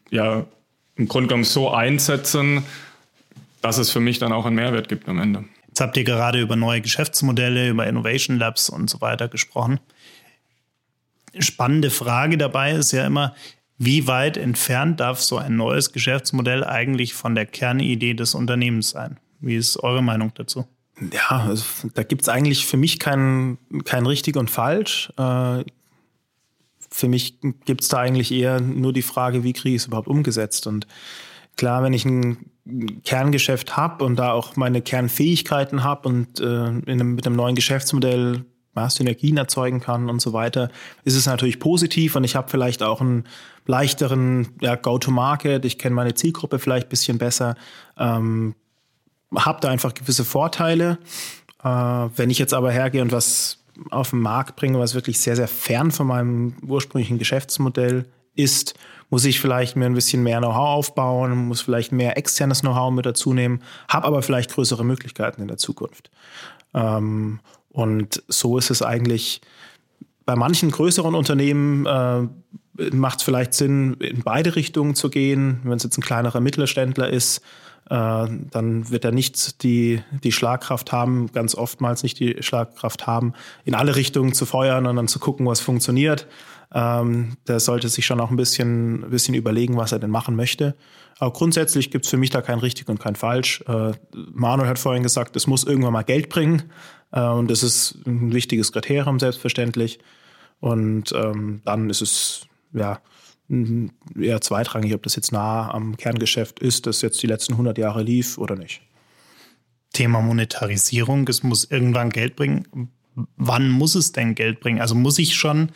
ja 0.10 0.46
im 0.98 1.08
Grunde 1.08 1.28
genommen 1.28 1.44
so 1.44 1.72
einsetzen, 1.72 2.64
dass 3.62 3.78
es 3.78 3.92
für 3.92 4.00
mich 4.00 4.20
dann 4.20 4.32
auch 4.32 4.46
einen 4.46 4.56
Mehrwert 4.56 4.88
gibt 4.88 5.10
am 5.10 5.20
Ende. 5.20 5.46
Jetzt 5.68 5.82
habt 5.82 5.98
ihr 5.98 6.04
gerade 6.04 6.40
über 6.40 6.56
neue 6.56 6.82
Geschäftsmodelle, 6.82 7.70
über 7.70 7.86
Innovation 7.88 8.38
Labs 8.38 8.70
und 8.70 8.90
so 8.90 9.02
weiter 9.02 9.28
gesprochen. 9.28 9.80
spannende 11.38 11.90
Frage 11.90 12.38
dabei 12.38 12.72
ist 12.72 12.94
ja 12.94 13.06
immer, 13.06 13.36
wie 13.78 14.08
weit 14.08 14.38
entfernt 14.38 15.02
darf 15.02 15.20
so 15.20 15.38
ein 15.38 15.58
neues 15.58 15.92
Geschäftsmodell 15.92 16.64
eigentlich 16.64 17.14
von 17.14 17.36
der 17.36 17.46
Kernidee 17.46 18.14
des 18.14 18.36
Unternehmens 18.36 18.92
sein? 18.92 19.18
Wie 19.42 19.56
ist 19.56 19.78
eure 19.84 20.02
Meinung 20.02 20.32
dazu? 20.34 20.66
Ja, 21.00 21.46
also 21.48 21.64
da 21.94 22.04
gibt 22.04 22.22
es 22.22 22.30
eigentlich 22.30 22.66
für 22.66 22.78
mich 22.78 23.00
kein, 23.00 23.58
kein 23.84 24.06
richtig 24.06 24.38
und 24.38 24.50
falsch. 24.50 25.12
Äh, 25.18 25.64
für 26.90 27.10
mich 27.10 27.40
gibt 27.66 27.82
es 27.82 27.90
da 27.90 27.98
eigentlich 27.98 28.32
eher 28.32 28.62
nur 28.62 28.94
die 28.94 29.02
Frage, 29.02 29.44
wie 29.44 29.54
kriege 29.54 29.76
ich 29.76 29.82
es 29.82 29.88
überhaupt 29.88 30.08
umgesetzt? 30.08 30.68
Und 30.68 30.88
klar, 31.58 31.84
wenn 31.84 31.92
ich 31.92 32.06
ein 32.06 32.50
Kerngeschäft 33.04 33.76
habe 33.76 34.06
und 34.06 34.16
da 34.16 34.32
auch 34.32 34.56
meine 34.56 34.82
Kernfähigkeiten 34.82 35.84
habe 35.84 36.08
und 36.08 36.40
äh, 36.40 36.46
einem, 36.46 37.16
mit 37.16 37.28
einem 37.28 37.36
neuen 37.36 37.56
Geschäftsmodell 37.56 38.46
ja, 38.76 38.90
Synergien 38.90 39.38
erzeugen 39.38 39.82
kann 39.82 40.10
und 40.10 40.22
so 40.22 40.34
weiter, 40.34 40.70
ist 41.04 41.16
es 41.16 41.26
natürlich 41.26 41.60
positiv 41.60 42.16
und 42.16 42.24
ich 42.24 42.36
habe 42.36 42.50
vielleicht 42.50 42.82
auch 42.82 43.02
einen 43.02 43.26
leichteren 43.66 44.50
ja, 44.62 44.76
Go-to-Market, 44.76 45.66
ich 45.66 45.78
kenne 45.78 45.96
meine 45.96 46.14
Zielgruppe 46.14 46.60
vielleicht 46.60 46.90
bisschen 46.90 47.18
besser, 47.18 47.56
ähm, 47.98 48.56
habe 49.38 49.60
da 49.62 49.70
einfach 49.70 49.94
gewisse 49.94 50.26
Vorteile. 50.26 50.98
Äh, 51.64 51.68
wenn 51.68 52.30
ich 52.30 52.40
jetzt 52.40 52.54
aber 52.54 52.72
hergehe 52.72 53.02
und 53.02 53.12
was 53.12 53.60
auf 53.90 54.12
den 54.12 54.20
Markt 54.20 54.56
bringe, 54.56 54.80
was 54.80 54.96
wirklich 54.96 55.20
sehr, 55.20 55.36
sehr 55.36 55.48
fern 55.48 55.92
von 55.92 56.08
meinem 56.08 56.56
ursprünglichen 56.66 57.18
Geschäftsmodell 57.18 58.06
ist, 58.36 58.76
muss 59.10 59.26
ich 59.26 59.40
vielleicht 59.40 59.76
mir 59.76 59.86
ein 59.86 59.94
bisschen 59.94 60.24
mehr 60.24 60.40
Know-how 60.40 60.78
aufbauen, 60.78 61.48
muss 61.48 61.62
vielleicht 61.62 61.92
mehr 61.92 62.18
externes 62.18 62.62
Know-how 62.62 62.92
mit 62.92 63.06
dazu 63.06 63.34
nehmen, 63.34 63.62
habe 63.88 64.08
aber 64.08 64.22
vielleicht 64.22 64.52
größere 64.54 64.84
Möglichkeiten 64.84 65.42
in 65.42 65.48
der 65.48 65.58
Zukunft. 65.58 66.10
Ähm, 66.74 67.40
und 67.70 68.24
so 68.28 68.58
ist 68.58 68.72
es 68.72 68.82
eigentlich 68.82 69.42
bei 70.26 70.36
manchen 70.36 70.72
größeren 70.72 71.14
Unternehmen 71.14 71.86
äh, 71.86 72.28
macht 72.92 73.20
es 73.20 73.24
vielleicht 73.24 73.54
Sinn, 73.54 73.94
in 73.96 74.24
beide 74.24 74.56
Richtungen 74.56 74.96
zu 74.96 75.10
gehen. 75.10 75.60
Wenn 75.64 75.78
es 75.78 75.84
jetzt 75.84 75.98
ein 75.98 76.02
kleinerer 76.02 76.40
Mittelständler 76.40 77.10
ist, 77.10 77.42
dann 77.88 78.90
wird 78.90 79.06
er 79.06 79.12
nicht 79.12 79.62
die, 79.62 80.02
die 80.24 80.32
Schlagkraft 80.32 80.92
haben, 80.92 81.32
ganz 81.32 81.54
oftmals 81.54 82.02
nicht 82.02 82.20
die 82.20 82.38
Schlagkraft 82.42 83.06
haben, 83.06 83.34
in 83.64 83.76
alle 83.76 83.96
Richtungen 83.96 84.34
zu 84.34 84.48
feuern 84.48 84.88
und 84.88 84.96
dann 84.96 85.08
zu 85.08 85.20
gucken, 85.20 85.46
was 85.46 85.60
funktioniert. 85.60 86.28
Ähm, 86.74 87.38
der 87.48 87.60
sollte 87.60 87.88
sich 87.90 88.06
schon 88.06 88.20
auch 88.20 88.32
ein 88.32 88.38
bisschen, 88.38 89.04
ein 89.04 89.10
bisschen 89.10 89.36
überlegen, 89.36 89.78
was 89.78 89.92
er 89.92 90.00
denn 90.00 90.10
machen 90.10 90.36
möchte. 90.36 90.76
Aber 91.20 91.32
grundsätzlich 91.32 91.92
gibt 91.92 92.06
es 92.06 92.12
für 92.12 92.18
mich 92.18 92.30
da 92.32 92.42
kein 92.42 92.60
richtig 92.60 92.90
und 92.90 93.00
kein 93.00 93.16
falsch. 93.16 93.64
Äh, 93.68 93.94
Manuel 94.34 94.68
hat 94.68 94.80
vorhin 94.80 95.04
gesagt, 95.04 95.36
es 95.36 95.48
muss 95.48 95.64
irgendwann 95.64 95.94
mal 95.94 96.04
Geld 96.04 96.28
bringen. 96.30 96.64
Äh, 97.12 97.22
und 97.22 97.50
das 97.50 97.64
ist 97.64 98.00
ein 98.06 98.34
wichtiges 98.34 98.72
Kriterium, 98.72 99.20
selbstverständlich. 99.20 100.00
Und 100.60 101.14
ähm, 101.14 101.62
dann 101.64 101.90
ist 101.90 102.02
es 102.02 102.48
ja 102.74 103.00
eher 103.50 104.42
zweitrangig, 104.42 104.94
ob 104.94 105.04
das 105.04 105.16
jetzt 105.16 105.32
nah 105.32 105.72
am 105.72 105.98
Kerngeschäft 105.98 106.60
ist, 106.60 106.88
das 106.88 107.02
jetzt 107.02 107.22
die 107.22 107.28
letzten 107.28 107.54
100 107.54 107.78
Jahre 107.78 108.02
lief 108.02 108.38
oder 108.38 108.56
nicht. 108.56 108.82
Thema 109.94 110.22
Monetarisierung, 110.22 111.28
es 111.28 111.44
muss 111.44 111.66
irgendwann 111.66 112.10
Geld 112.10 112.36
bringen. 112.36 112.90
Wann 113.38 113.70
muss 113.70 113.96
es 113.96 114.12
denn 114.12 114.36
Geld 114.36 114.60
bringen? 114.60 114.82
Also 114.82 114.96
muss 114.96 115.20
ich 115.20 115.36
schon 115.36 115.70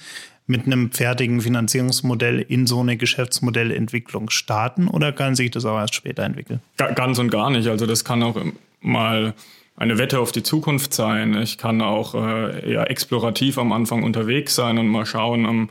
mit 0.46 0.66
einem 0.66 0.92
fertigen 0.92 1.42
Finanzierungsmodell 1.42 2.40
in 2.40 2.66
so 2.66 2.80
eine 2.80 2.98
Geschäftsmodellentwicklung 2.98 4.32
starten 4.32 4.88
oder 4.88 5.12
kann 5.12 5.36
sich 5.36 5.52
das 5.52 5.64
auch 5.64 5.78
erst 5.78 5.94
später 5.94 6.24
entwickeln? 6.24 6.60
Ganz 6.78 7.20
und 7.20 7.30
gar 7.30 7.52
nicht. 7.52 7.68
Also 7.68 7.86
das 7.86 8.04
kann 8.04 8.24
auch 8.24 8.36
mal 8.82 9.36
eine 9.78 9.98
Wette 9.98 10.20
auf 10.20 10.32
die 10.32 10.44
Zukunft 10.44 10.94
sein. 10.94 11.36
Ich 11.36 11.58
kann 11.58 11.82
auch 11.82 12.16
äh, 12.16 12.74
eher 12.74 12.90
explorativ 12.90 13.58
am 13.58 13.72
Anfang 13.72 14.04
unterwegs 14.04 14.56
sein 14.56 14.78
und 14.78 14.88
mal 14.88 15.06
schauen, 15.06 15.46
ähm, 15.46 15.70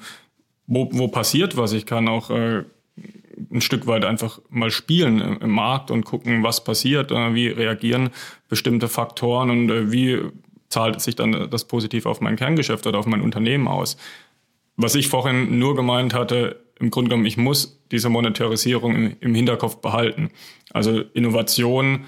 wo, 0.68 0.88
wo 0.92 1.08
passiert 1.08 1.56
was. 1.56 1.72
Ich 1.72 1.86
kann 1.86 2.06
auch 2.06 2.30
äh, 2.30 2.62
ein 3.50 3.60
Stück 3.60 3.86
weit 3.86 4.04
einfach 4.04 4.40
mal 4.50 4.70
spielen 4.70 5.20
im, 5.20 5.40
im 5.40 5.50
Markt 5.50 5.90
und 5.90 6.04
gucken, 6.04 6.44
was 6.44 6.62
passiert, 6.62 7.10
äh, 7.10 7.34
wie 7.34 7.48
reagieren 7.48 8.10
bestimmte 8.48 8.86
Faktoren 8.86 9.50
und 9.50 9.70
äh, 9.70 9.90
wie 9.90 10.20
zahlt 10.68 11.00
sich 11.00 11.16
dann 11.16 11.50
das 11.50 11.64
positiv 11.64 12.06
auf 12.06 12.20
mein 12.20 12.36
Kerngeschäft 12.36 12.86
oder 12.86 12.98
auf 12.98 13.06
mein 13.06 13.22
Unternehmen 13.22 13.66
aus. 13.66 13.96
Was 14.76 14.94
ich 14.94 15.08
vorhin 15.08 15.58
nur 15.58 15.74
gemeint 15.74 16.14
hatte, 16.14 16.60
im 16.78 16.90
Grunde 16.90 17.08
genommen, 17.08 17.26
ich 17.26 17.36
muss 17.36 17.80
diese 17.90 18.10
Monetarisierung 18.10 18.94
im, 18.94 19.16
im 19.20 19.34
Hinterkopf 19.34 19.76
behalten. 19.76 20.30
Also 20.72 21.00
Innovation 21.14 22.04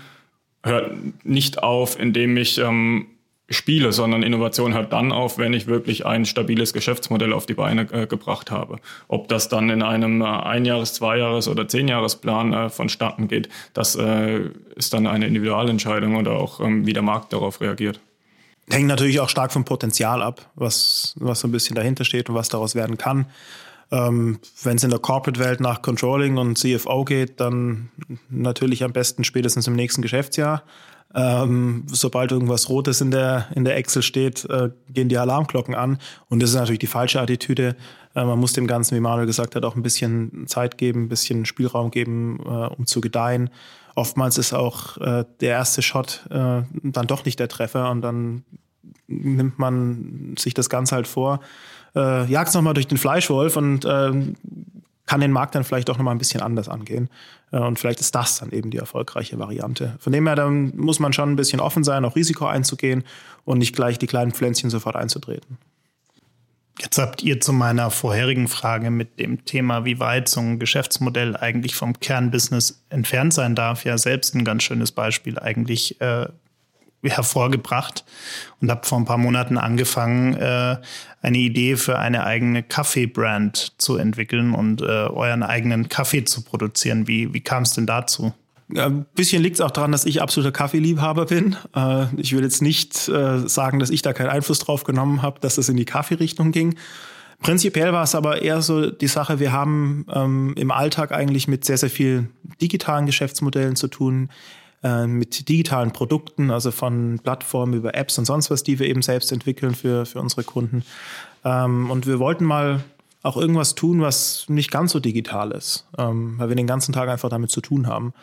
hört 0.62 1.24
nicht 1.24 1.62
auf, 1.62 1.98
indem 1.98 2.36
ich 2.36 2.58
ähm, 2.58 3.06
spiele, 3.50 3.92
sondern 3.92 4.22
Innovation 4.22 4.74
hört 4.74 4.92
dann 4.92 5.12
auf, 5.12 5.36
wenn 5.36 5.52
ich 5.52 5.66
wirklich 5.66 6.06
ein 6.06 6.24
stabiles 6.24 6.72
Geschäftsmodell 6.72 7.32
auf 7.32 7.46
die 7.46 7.54
Beine 7.54 7.82
äh, 7.92 8.06
gebracht 8.06 8.50
habe. 8.50 8.78
Ob 9.08 9.28
das 9.28 9.48
dann 9.48 9.70
in 9.70 9.82
einem 9.82 10.22
äh, 10.22 10.24
Einjahres-, 10.24 10.94
Zweijahres- 10.94 11.48
oder 11.48 11.66
Zehnjahresplan 11.66 12.52
äh, 12.52 12.68
vonstatten 12.70 13.28
geht, 13.28 13.48
das 13.74 13.96
äh, 13.96 14.50
ist 14.76 14.94
dann 14.94 15.06
eine 15.06 15.26
Individualentscheidung 15.26 16.16
oder 16.16 16.32
auch 16.32 16.60
ähm, 16.60 16.86
wie 16.86 16.92
der 16.92 17.02
Markt 17.02 17.32
darauf 17.32 17.60
reagiert. 17.60 18.00
Hängt 18.70 18.86
natürlich 18.86 19.18
auch 19.18 19.28
stark 19.28 19.52
vom 19.52 19.64
Potenzial 19.64 20.22
ab, 20.22 20.48
was, 20.54 21.14
was 21.18 21.40
so 21.40 21.48
ein 21.48 21.52
bisschen 21.52 21.74
dahinter 21.74 22.04
steht 22.04 22.28
und 22.28 22.36
was 22.36 22.48
daraus 22.48 22.76
werden 22.76 22.98
kann. 22.98 23.26
Ähm, 23.90 24.38
Wenn 24.62 24.76
es 24.76 24.84
in 24.84 24.90
der 24.90 25.00
Corporate-Welt 25.00 25.58
nach 25.58 25.82
Controlling 25.82 26.36
und 26.36 26.56
CFO 26.56 27.04
geht, 27.04 27.40
dann 27.40 27.90
natürlich 28.28 28.84
am 28.84 28.92
besten 28.92 29.24
spätestens 29.24 29.66
im 29.66 29.74
nächsten 29.74 30.02
Geschäftsjahr. 30.02 30.62
Ähm, 31.14 31.84
sobald 31.88 32.30
irgendwas 32.30 32.68
Rotes 32.68 33.00
in 33.00 33.10
der, 33.10 33.46
in 33.54 33.64
der 33.64 33.76
Excel 33.76 34.02
steht, 34.02 34.44
äh, 34.44 34.70
gehen 34.88 35.08
die 35.08 35.18
Alarmglocken 35.18 35.74
an. 35.74 35.98
Und 36.28 36.40
das 36.42 36.50
ist 36.50 36.56
natürlich 36.56 36.78
die 36.78 36.86
falsche 36.86 37.20
Attitüde. 37.20 37.76
Äh, 38.14 38.24
man 38.24 38.38
muss 38.38 38.52
dem 38.52 38.66
Ganzen, 38.66 38.96
wie 38.96 39.00
Manuel 39.00 39.26
gesagt 39.26 39.56
hat, 39.56 39.64
auch 39.64 39.76
ein 39.76 39.82
bisschen 39.82 40.46
Zeit 40.46 40.78
geben, 40.78 41.04
ein 41.04 41.08
bisschen 41.08 41.46
Spielraum 41.46 41.90
geben, 41.90 42.38
äh, 42.44 42.48
um 42.48 42.86
zu 42.86 43.00
gedeihen. 43.00 43.50
Oftmals 43.96 44.38
ist 44.38 44.52
auch 44.52 44.98
äh, 44.98 45.24
der 45.40 45.50
erste 45.50 45.82
Shot 45.82 46.26
äh, 46.30 46.62
dann 46.82 47.06
doch 47.06 47.24
nicht 47.24 47.40
der 47.40 47.48
Treffer 47.48 47.90
und 47.90 48.02
dann 48.02 48.44
nimmt 49.08 49.58
man 49.58 50.36
sich 50.38 50.54
das 50.54 50.70
Ganze 50.70 50.94
halt 50.94 51.08
vor 51.08 51.40
äh, 51.94 52.24
jagt 52.26 52.48
es 52.48 52.54
nochmal 52.54 52.74
durch 52.74 52.86
den 52.86 52.98
Fleischwolf 52.98 53.56
und 53.56 53.84
äh, 53.84 54.12
kann 55.10 55.20
den 55.20 55.32
Markt 55.32 55.56
dann 55.56 55.64
vielleicht 55.64 55.90
auch 55.90 55.98
nochmal 55.98 56.14
ein 56.14 56.18
bisschen 56.18 56.40
anders 56.40 56.68
angehen. 56.68 57.10
Äh, 57.50 57.58
und 57.58 57.80
vielleicht 57.80 57.98
ist 57.98 58.14
das 58.14 58.38
dann 58.38 58.52
eben 58.52 58.70
die 58.70 58.76
erfolgreiche 58.76 59.40
Variante. 59.40 59.96
Von 59.98 60.12
dem 60.12 60.24
her, 60.24 60.36
dann 60.36 60.72
muss 60.76 61.00
man 61.00 61.12
schon 61.12 61.32
ein 61.32 61.34
bisschen 61.34 61.58
offen 61.58 61.82
sein, 61.82 62.04
auch 62.04 62.14
Risiko 62.14 62.46
einzugehen 62.46 63.02
und 63.44 63.58
nicht 63.58 63.74
gleich 63.74 63.98
die 63.98 64.06
kleinen 64.06 64.30
Pflänzchen 64.30 64.70
sofort 64.70 64.94
einzutreten. 64.94 65.58
Jetzt 66.78 66.96
habt 66.98 67.24
ihr 67.24 67.40
zu 67.40 67.52
meiner 67.52 67.90
vorherigen 67.90 68.46
Frage 68.46 68.92
mit 68.92 69.18
dem 69.18 69.44
Thema, 69.44 69.84
wie 69.84 69.98
weit 69.98 70.28
so 70.28 70.38
ein 70.38 70.60
Geschäftsmodell 70.60 71.36
eigentlich 71.36 71.74
vom 71.74 71.98
Kernbusiness 71.98 72.84
entfernt 72.88 73.34
sein 73.34 73.56
darf, 73.56 73.84
ja 73.84 73.98
selbst 73.98 74.36
ein 74.36 74.44
ganz 74.44 74.62
schönes 74.62 74.92
Beispiel 74.92 75.40
eigentlich 75.40 76.00
äh, 76.00 76.28
hervorgebracht 77.02 78.04
und 78.60 78.70
habe 78.70 78.86
vor 78.86 78.98
ein 78.98 79.04
paar 79.04 79.18
Monaten 79.18 79.56
angefangen, 79.56 80.34
äh, 80.34 80.76
eine 81.22 81.38
Idee 81.38 81.76
für 81.76 81.98
eine 81.98 82.24
eigene 82.24 82.62
Kaffee-Brand 82.62 83.72
zu 83.78 83.96
entwickeln 83.96 84.54
und 84.54 84.82
äh, 84.82 84.84
euren 84.84 85.42
eigenen 85.42 85.88
Kaffee 85.88 86.24
zu 86.24 86.42
produzieren. 86.42 87.06
Wie, 87.06 87.32
wie 87.32 87.40
kam 87.40 87.62
es 87.62 87.72
denn 87.72 87.86
dazu? 87.86 88.34
Ein 88.76 89.04
bisschen 89.14 89.42
liegt 89.42 89.56
es 89.56 89.60
auch 89.60 89.70
daran, 89.70 89.90
dass 89.90 90.04
ich 90.04 90.22
absoluter 90.22 90.52
Kaffeeliebhaber 90.52 91.26
bin. 91.26 91.56
Äh, 91.74 92.06
ich 92.16 92.34
will 92.34 92.42
jetzt 92.42 92.62
nicht 92.62 93.08
äh, 93.08 93.48
sagen, 93.48 93.80
dass 93.80 93.90
ich 93.90 94.02
da 94.02 94.12
keinen 94.12 94.28
Einfluss 94.28 94.60
drauf 94.60 94.84
genommen 94.84 95.22
habe, 95.22 95.40
dass 95.40 95.58
es 95.58 95.68
in 95.68 95.76
die 95.76 95.84
Kaffeerichtung 95.84 96.52
ging. 96.52 96.76
Prinzipiell 97.40 97.92
war 97.92 98.04
es 98.04 98.14
aber 98.14 98.42
eher 98.42 98.60
so 98.60 98.90
die 98.90 99.06
Sache, 99.06 99.40
wir 99.40 99.50
haben 99.50 100.04
ähm, 100.12 100.54
im 100.56 100.70
Alltag 100.70 101.10
eigentlich 101.10 101.48
mit 101.48 101.64
sehr, 101.64 101.78
sehr 101.78 101.88
vielen 101.88 102.30
digitalen 102.60 103.06
Geschäftsmodellen 103.06 103.76
zu 103.76 103.88
tun, 103.88 104.28
äh, 104.82 105.06
mit 105.06 105.48
digitalen 105.48 105.92
Produkten, 105.92 106.50
also 106.50 106.70
von 106.70 107.20
Plattformen 107.22 107.74
über 107.74 107.94
Apps 107.94 108.18
und 108.18 108.24
sonst 108.24 108.50
was, 108.50 108.62
die 108.62 108.78
wir 108.78 108.86
eben 108.86 109.02
selbst 109.02 109.32
entwickeln 109.32 109.74
für, 109.74 110.06
für 110.06 110.20
unsere 110.20 110.44
Kunden. 110.44 110.84
Ähm, 111.44 111.90
und 111.90 112.06
wir 112.06 112.18
wollten 112.18 112.44
mal 112.44 112.82
auch 113.22 113.36
irgendwas 113.36 113.74
tun, 113.74 114.00
was 114.00 114.46
nicht 114.48 114.70
ganz 114.70 114.92
so 114.92 115.00
digital 115.00 115.52
ist, 115.52 115.86
ähm, 115.98 116.38
weil 116.38 116.48
wir 116.48 116.56
den 116.56 116.66
ganzen 116.66 116.92
Tag 116.92 117.08
einfach 117.08 117.28
damit 117.28 117.50
zu 117.50 117.60
tun 117.60 117.86
haben. 117.86 118.14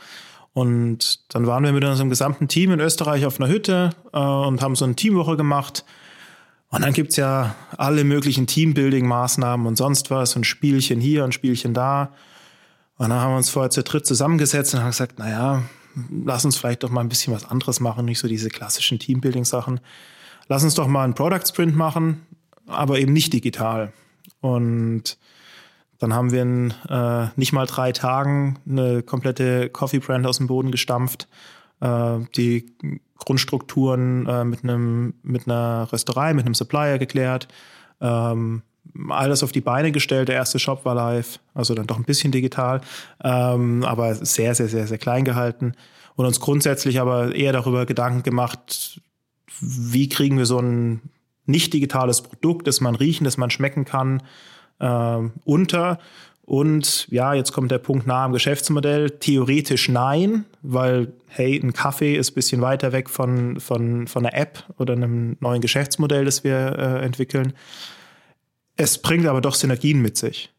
Und 0.53 1.19
dann 1.33 1.45
waren 1.45 1.63
wir 1.63 1.71
mit 1.71 1.83
unserem 1.83 2.09
gesamten 2.09 2.47
Team 2.47 2.71
in 2.71 2.79
Österreich 2.79 3.27
auf 3.27 3.39
einer 3.39 3.49
Hütte 3.49 3.91
äh, 4.11 4.17
und 4.17 4.61
haben 4.61 4.75
so 4.75 4.85
eine 4.85 4.95
Teamwoche 4.95 5.37
gemacht. 5.37 5.85
Und 6.69 6.81
dann 6.81 6.93
gibt's 6.93 7.15
ja 7.15 7.55
alle 7.77 8.03
möglichen 8.03 8.47
Teambuilding-Maßnahmen 8.47 9.67
und 9.67 9.77
sonst 9.77 10.09
was 10.09 10.35
und 10.35 10.45
Spielchen 10.45 10.99
hier 10.99 11.23
und 11.23 11.33
Spielchen 11.33 11.75
da. 11.75 12.13
Und 12.97 13.09
dann 13.09 13.19
haben 13.19 13.33
wir 13.33 13.37
uns 13.37 13.51
vorher 13.51 13.69
zu 13.69 13.83
dritt 13.83 14.07
zusammengesetzt 14.07 14.73
und 14.73 14.79
haben 14.79 14.89
gesagt, 14.89 15.19
naja, 15.19 15.61
lass 16.25 16.45
uns 16.45 16.57
vielleicht 16.57 16.83
doch 16.83 16.89
mal 16.89 17.01
ein 17.01 17.09
bisschen 17.09 17.33
was 17.33 17.45
anderes 17.45 17.79
machen, 17.79 18.05
nicht 18.05 18.19
so 18.19 18.27
diese 18.27 18.49
klassischen 18.49 18.99
Teambuilding-Sachen. 18.99 19.79
Lass 20.47 20.63
uns 20.63 20.75
doch 20.75 20.87
mal 20.87 21.03
einen 21.03 21.15
Product 21.15 21.45
Sprint 21.47 21.75
machen, 21.75 22.25
aber 22.67 22.99
eben 22.99 23.13
nicht 23.13 23.33
digital. 23.33 23.91
Und 24.41 25.17
dann 25.99 26.13
haben 26.13 26.31
wir 26.31 26.41
in 26.41 26.73
äh, 26.89 27.27
nicht 27.35 27.53
mal 27.53 27.65
drei 27.65 27.91
Tagen 27.91 28.59
eine 28.69 29.01
komplette 29.03 29.69
Coffee 29.69 29.99
Brand 29.99 30.25
aus 30.27 30.37
dem 30.37 30.47
Boden 30.47 30.71
gestampft, 30.71 31.27
äh, 31.81 32.19
die 32.35 32.71
Grundstrukturen 33.17 34.27
äh, 34.27 34.43
mit 34.43 34.63
einem 34.63 35.15
mit 35.23 35.47
einer 35.47 35.91
Rösterei, 35.91 36.33
mit 36.33 36.45
einem 36.45 36.53
Supplier 36.53 36.99
geklärt, 36.99 37.47
ähm, 37.99 38.61
alles 39.09 39.43
auf 39.43 39.51
die 39.51 39.61
Beine 39.61 39.91
gestellt. 39.91 40.29
Der 40.29 40.35
erste 40.35 40.59
Shop 40.59 40.85
war 40.85 40.95
live, 40.95 41.39
also 41.53 41.73
dann 41.73 41.87
doch 41.87 41.97
ein 41.97 42.03
bisschen 42.03 42.31
digital, 42.31 42.81
ähm, 43.23 43.83
aber 43.83 44.15
sehr, 44.15 44.55
sehr, 44.55 44.67
sehr, 44.67 44.87
sehr 44.87 44.97
klein 44.97 45.25
gehalten. 45.25 45.73
Und 46.15 46.25
uns 46.25 46.39
grundsätzlich 46.39 46.99
aber 46.99 47.35
eher 47.35 47.53
darüber 47.53 47.85
Gedanken 47.85 48.23
gemacht, 48.23 49.01
wie 49.61 50.09
kriegen 50.09 50.37
wir 50.37 50.45
so 50.45 50.59
ein 50.59 51.01
nicht 51.45 51.73
digitales 51.73 52.21
Produkt, 52.21 52.67
das 52.67 52.81
man 52.81 52.95
riechen, 52.95 53.23
das 53.23 53.37
man 53.37 53.49
schmecken 53.49 53.85
kann, 53.85 54.21
äh, 54.79 55.19
unter. 55.45 55.99
Und 56.47 57.07
ja, 57.09 57.33
jetzt 57.33 57.51
kommt 57.51 57.71
der 57.71 57.77
Punkt 57.77 58.07
nah 58.07 58.23
am 58.23 58.31
Geschäftsmodell. 58.31 59.09
Theoretisch 59.11 59.89
nein, 59.89 60.45
weil, 60.61 61.11
hey, 61.27 61.59
ein 61.61 61.73
Kaffee 61.73 62.15
ist 62.15 62.31
ein 62.31 62.35
bisschen 62.35 62.61
weiter 62.61 62.93
weg 62.93 63.09
von, 63.09 63.59
von, 63.59 64.07
von 64.07 64.25
einer 64.25 64.33
App 64.33 64.63
oder 64.77 64.93
einem 64.93 65.35
neuen 65.39 65.61
Geschäftsmodell, 65.61 66.25
das 66.25 66.43
wir 66.43 66.77
äh, 66.77 67.05
entwickeln. 67.05 67.53
Es 68.77 68.99
bringt 68.99 69.25
aber 69.25 69.41
doch 69.41 69.55
Synergien 69.55 70.01
mit 70.01 70.17
sich. 70.17 70.53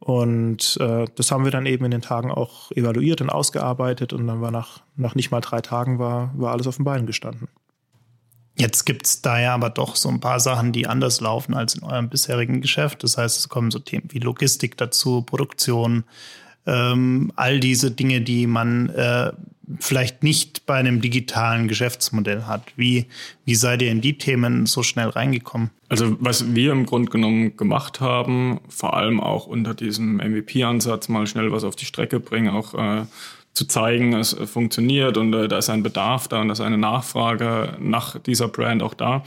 Und 0.00 0.78
äh, 0.80 1.04
das 1.14 1.30
haben 1.30 1.44
wir 1.44 1.50
dann 1.50 1.66
eben 1.66 1.84
in 1.84 1.90
den 1.90 2.02
Tagen 2.02 2.30
auch 2.30 2.72
evaluiert 2.72 3.20
und 3.20 3.30
ausgearbeitet. 3.30 4.12
Und 4.12 4.26
dann 4.26 4.40
war 4.40 4.50
nach, 4.50 4.80
nach 4.96 5.14
nicht 5.14 5.30
mal 5.30 5.40
drei 5.40 5.60
Tagen 5.60 5.98
war, 5.98 6.32
war 6.36 6.52
alles 6.52 6.66
auf 6.66 6.76
den 6.76 6.84
Beinen 6.84 7.06
gestanden. 7.06 7.48
Jetzt 8.56 8.84
gibt 8.84 9.06
es 9.06 9.22
da 9.22 9.40
ja 9.40 9.54
aber 9.54 9.70
doch 9.70 9.96
so 9.96 10.08
ein 10.08 10.20
paar 10.20 10.40
Sachen, 10.40 10.72
die 10.72 10.86
anders 10.86 11.20
laufen 11.20 11.54
als 11.54 11.74
in 11.76 11.82
eurem 11.82 12.08
bisherigen 12.08 12.60
Geschäft. 12.60 13.02
Das 13.04 13.16
heißt, 13.16 13.38
es 13.38 13.48
kommen 13.48 13.70
so 13.70 13.78
Themen 13.78 14.08
wie 14.08 14.18
Logistik 14.18 14.76
dazu, 14.76 15.22
Produktion, 15.22 16.04
ähm, 16.66 17.32
all 17.36 17.60
diese 17.60 17.90
Dinge, 17.90 18.20
die 18.20 18.46
man 18.46 18.88
äh, 18.90 19.32
vielleicht 19.78 20.22
nicht 20.22 20.66
bei 20.66 20.74
einem 20.74 21.00
digitalen 21.00 21.68
Geschäftsmodell 21.68 22.44
hat. 22.44 22.62
Wie, 22.76 23.06
wie 23.44 23.54
seid 23.54 23.82
ihr 23.82 23.90
in 23.90 24.00
die 24.00 24.18
Themen 24.18 24.66
so 24.66 24.82
schnell 24.82 25.08
reingekommen? 25.08 25.70
Also 25.88 26.16
was 26.20 26.54
wir 26.54 26.72
im 26.72 26.86
Grunde 26.86 27.10
genommen 27.10 27.56
gemacht 27.56 28.00
haben, 28.00 28.60
vor 28.68 28.94
allem 28.96 29.20
auch 29.20 29.46
unter 29.46 29.74
diesem 29.74 30.16
MVP-Ansatz 30.16 31.08
mal 31.08 31.26
schnell 31.26 31.52
was 31.52 31.64
auf 31.64 31.76
die 31.76 31.84
Strecke 31.84 32.20
bringen, 32.20 32.48
auch 32.48 32.74
äh, 32.74 33.04
zu 33.52 33.66
zeigen, 33.66 34.14
es 34.14 34.32
funktioniert 34.32 35.16
und 35.16 35.32
äh, 35.34 35.48
da 35.48 35.58
ist 35.58 35.70
ein 35.70 35.82
Bedarf 35.82 36.28
da 36.28 36.40
und 36.40 36.48
da 36.48 36.52
ist 36.52 36.60
eine 36.60 36.78
Nachfrage 36.78 37.76
nach 37.80 38.18
dieser 38.18 38.48
Brand 38.48 38.82
auch 38.82 38.94
da, 38.94 39.24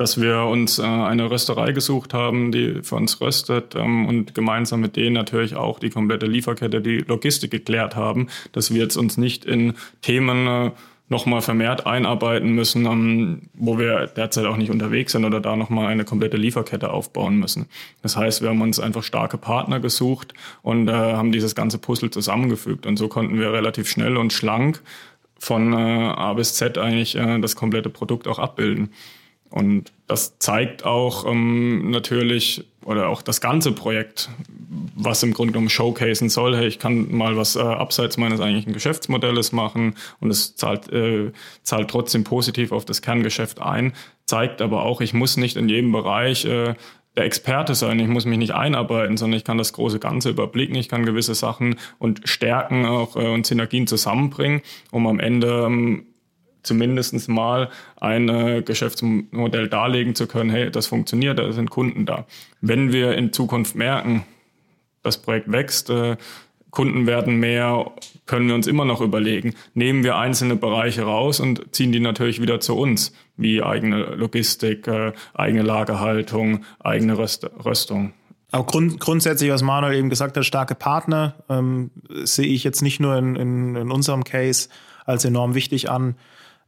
dass 0.00 0.18
wir 0.18 0.44
uns 0.44 0.78
äh, 0.78 0.82
eine 0.82 1.30
Rösterei 1.30 1.72
gesucht 1.72 2.14
haben, 2.14 2.52
die 2.52 2.82
für 2.82 2.96
uns 2.96 3.20
röstet 3.20 3.74
ähm, 3.76 4.06
und 4.06 4.34
gemeinsam 4.34 4.80
mit 4.80 4.96
denen 4.96 5.12
natürlich 5.12 5.56
auch 5.56 5.78
die 5.78 5.90
komplette 5.90 6.24
Lieferkette, 6.24 6.80
die 6.80 6.98
Logistik 6.98 7.50
geklärt 7.50 7.96
haben, 7.96 8.28
dass 8.52 8.72
wir 8.72 8.80
jetzt 8.80 8.96
uns 8.96 9.18
nicht 9.18 9.44
in 9.44 9.74
Themen 10.00 10.46
äh, 10.46 10.70
nochmal 11.10 11.42
vermehrt 11.42 11.86
einarbeiten 11.86 12.52
müssen, 12.52 12.86
um, 12.86 13.42
wo 13.52 13.78
wir 13.78 14.06
derzeit 14.06 14.46
auch 14.46 14.56
nicht 14.56 14.70
unterwegs 14.70 15.12
sind 15.12 15.26
oder 15.26 15.38
da 15.38 15.54
nochmal 15.54 15.88
eine 15.88 16.06
komplette 16.06 16.38
Lieferkette 16.38 16.90
aufbauen 16.90 17.36
müssen. 17.36 17.66
Das 18.00 18.16
heißt, 18.16 18.40
wir 18.40 18.48
haben 18.48 18.62
uns 18.62 18.80
einfach 18.80 19.02
starke 19.02 19.36
Partner 19.36 19.80
gesucht 19.80 20.32
und 20.62 20.88
äh, 20.88 20.92
haben 20.92 21.30
dieses 21.30 21.54
ganze 21.54 21.76
Puzzle 21.76 22.10
zusammengefügt. 22.10 22.86
Und 22.86 22.96
so 22.96 23.08
konnten 23.08 23.38
wir 23.38 23.52
relativ 23.52 23.86
schnell 23.86 24.16
und 24.16 24.32
schlank 24.32 24.80
von 25.38 25.74
äh, 25.74 25.76
A 25.76 26.32
bis 26.32 26.54
Z 26.54 26.78
eigentlich 26.78 27.16
äh, 27.16 27.38
das 27.38 27.54
komplette 27.54 27.90
Produkt 27.90 28.28
auch 28.28 28.38
abbilden. 28.38 28.90
Und 29.50 29.92
das 30.06 30.38
zeigt 30.38 30.84
auch 30.84 31.26
ähm, 31.26 31.90
natürlich, 31.90 32.64
oder 32.84 33.08
auch 33.08 33.20
das 33.20 33.40
ganze 33.40 33.72
Projekt, 33.72 34.30
was 34.94 35.22
im 35.22 35.34
Grunde 35.34 35.52
genommen 35.52 35.70
showcasen 35.70 36.28
soll, 36.28 36.56
hey, 36.56 36.68
ich 36.68 36.78
kann 36.78 37.12
mal 37.14 37.36
was 37.36 37.56
äh, 37.56 37.60
abseits 37.60 38.16
meines 38.16 38.40
eigentlichen 38.40 38.72
Geschäftsmodells 38.72 39.52
machen 39.52 39.96
und 40.20 40.30
es 40.30 40.54
zahlt, 40.54 40.92
äh, 40.92 41.32
zahlt 41.62 41.90
trotzdem 41.90 42.22
positiv 42.22 42.70
auf 42.70 42.84
das 42.84 43.02
Kerngeschäft 43.02 43.60
ein, 43.60 43.92
zeigt 44.26 44.62
aber 44.62 44.84
auch, 44.84 45.00
ich 45.00 45.14
muss 45.14 45.36
nicht 45.36 45.56
in 45.56 45.68
jedem 45.68 45.90
Bereich 45.90 46.44
äh, 46.44 46.74
der 47.16 47.24
Experte 47.24 47.74
sein, 47.74 47.98
ich 47.98 48.06
muss 48.06 48.24
mich 48.24 48.38
nicht 48.38 48.54
einarbeiten, 48.54 49.16
sondern 49.16 49.36
ich 49.36 49.44
kann 49.44 49.58
das 49.58 49.72
große 49.72 49.98
Ganze 49.98 50.30
überblicken, 50.30 50.76
ich 50.76 50.88
kann 50.88 51.04
gewisse 51.04 51.34
Sachen 51.34 51.76
und 51.98 52.20
Stärken 52.24 52.86
auch 52.86 53.16
äh, 53.16 53.26
und 53.26 53.46
Synergien 53.46 53.88
zusammenbringen, 53.88 54.62
um 54.92 55.08
am 55.08 55.18
Ende 55.18 55.64
ähm, 55.66 56.06
zumindest 56.62 57.28
mal 57.28 57.70
ein 58.00 58.28
äh, 58.28 58.62
Geschäftsmodell 58.62 59.68
darlegen 59.68 60.14
zu 60.14 60.26
können, 60.26 60.50
hey, 60.50 60.70
das 60.70 60.86
funktioniert, 60.86 61.38
da 61.38 61.52
sind 61.52 61.70
Kunden 61.70 62.06
da. 62.06 62.26
Wenn 62.60 62.92
wir 62.92 63.16
in 63.16 63.32
Zukunft 63.32 63.74
merken, 63.74 64.24
das 65.02 65.18
Projekt 65.18 65.50
wächst, 65.50 65.90
äh, 65.90 66.16
Kunden 66.70 67.06
werden 67.06 67.36
mehr, 67.40 67.90
können 68.26 68.46
wir 68.46 68.54
uns 68.54 68.66
immer 68.66 68.84
noch 68.84 69.00
überlegen, 69.00 69.54
nehmen 69.74 70.04
wir 70.04 70.16
einzelne 70.16 70.56
Bereiche 70.56 71.02
raus 71.02 71.40
und 71.40 71.74
ziehen 71.74 71.90
die 71.90 72.00
natürlich 72.00 72.40
wieder 72.40 72.60
zu 72.60 72.76
uns, 72.76 73.12
wie 73.36 73.62
eigene 73.62 74.14
Logistik, 74.14 74.86
äh, 74.86 75.12
eigene 75.34 75.62
Lagerhaltung, 75.62 76.64
eigene 76.78 77.18
Röst 77.18 77.50
Röstung. 77.64 78.12
Auch 78.52 78.66
grund, 78.66 78.98
grundsätzlich, 78.98 79.50
was 79.50 79.62
Manuel 79.62 79.96
eben 79.96 80.10
gesagt 80.10 80.36
hat, 80.36 80.44
starke 80.44 80.74
Partner 80.74 81.34
ähm, 81.48 81.90
sehe 82.24 82.46
ich 82.46 82.64
jetzt 82.64 82.82
nicht 82.82 82.98
nur 82.98 83.16
in, 83.16 83.36
in, 83.36 83.76
in 83.76 83.90
unserem 83.90 84.24
Case 84.24 84.68
als 85.04 85.24
enorm 85.24 85.54
wichtig 85.54 85.88
an. 85.88 86.16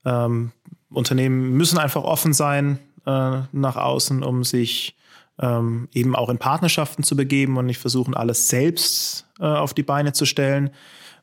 Ähm, 0.04 0.52
Unternehmen 0.90 1.52
müssen 1.56 1.78
einfach 1.78 2.04
offen 2.04 2.32
sein 2.32 2.78
äh, 3.06 3.40
nach 3.52 3.76
außen, 3.76 4.22
um 4.22 4.44
sich 4.44 4.96
ähm, 5.40 5.88
eben 5.92 6.14
auch 6.14 6.28
in 6.28 6.38
Partnerschaften 6.38 7.02
zu 7.02 7.16
begeben 7.16 7.56
und 7.56 7.66
nicht 7.66 7.78
versuchen, 7.78 8.14
alles 8.14 8.48
selbst 8.48 9.26
äh, 9.40 9.44
auf 9.44 9.74
die 9.74 9.82
Beine 9.82 10.12
zu 10.12 10.26
stellen. 10.26 10.70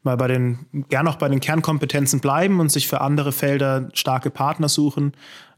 Mal 0.01 0.15
bei 0.15 0.27
den, 0.27 0.65
gern 0.89 1.07
auch 1.07 1.17
bei 1.17 1.27
den 1.27 1.41
Kernkompetenzen 1.41 2.21
bleiben 2.21 2.61
und 2.61 2.71
sich 2.71 2.87
für 2.87 3.01
andere 3.01 3.33
Felder 3.33 3.89
starke 3.93 4.29
Partner 4.29 4.69
suchen 4.69 5.11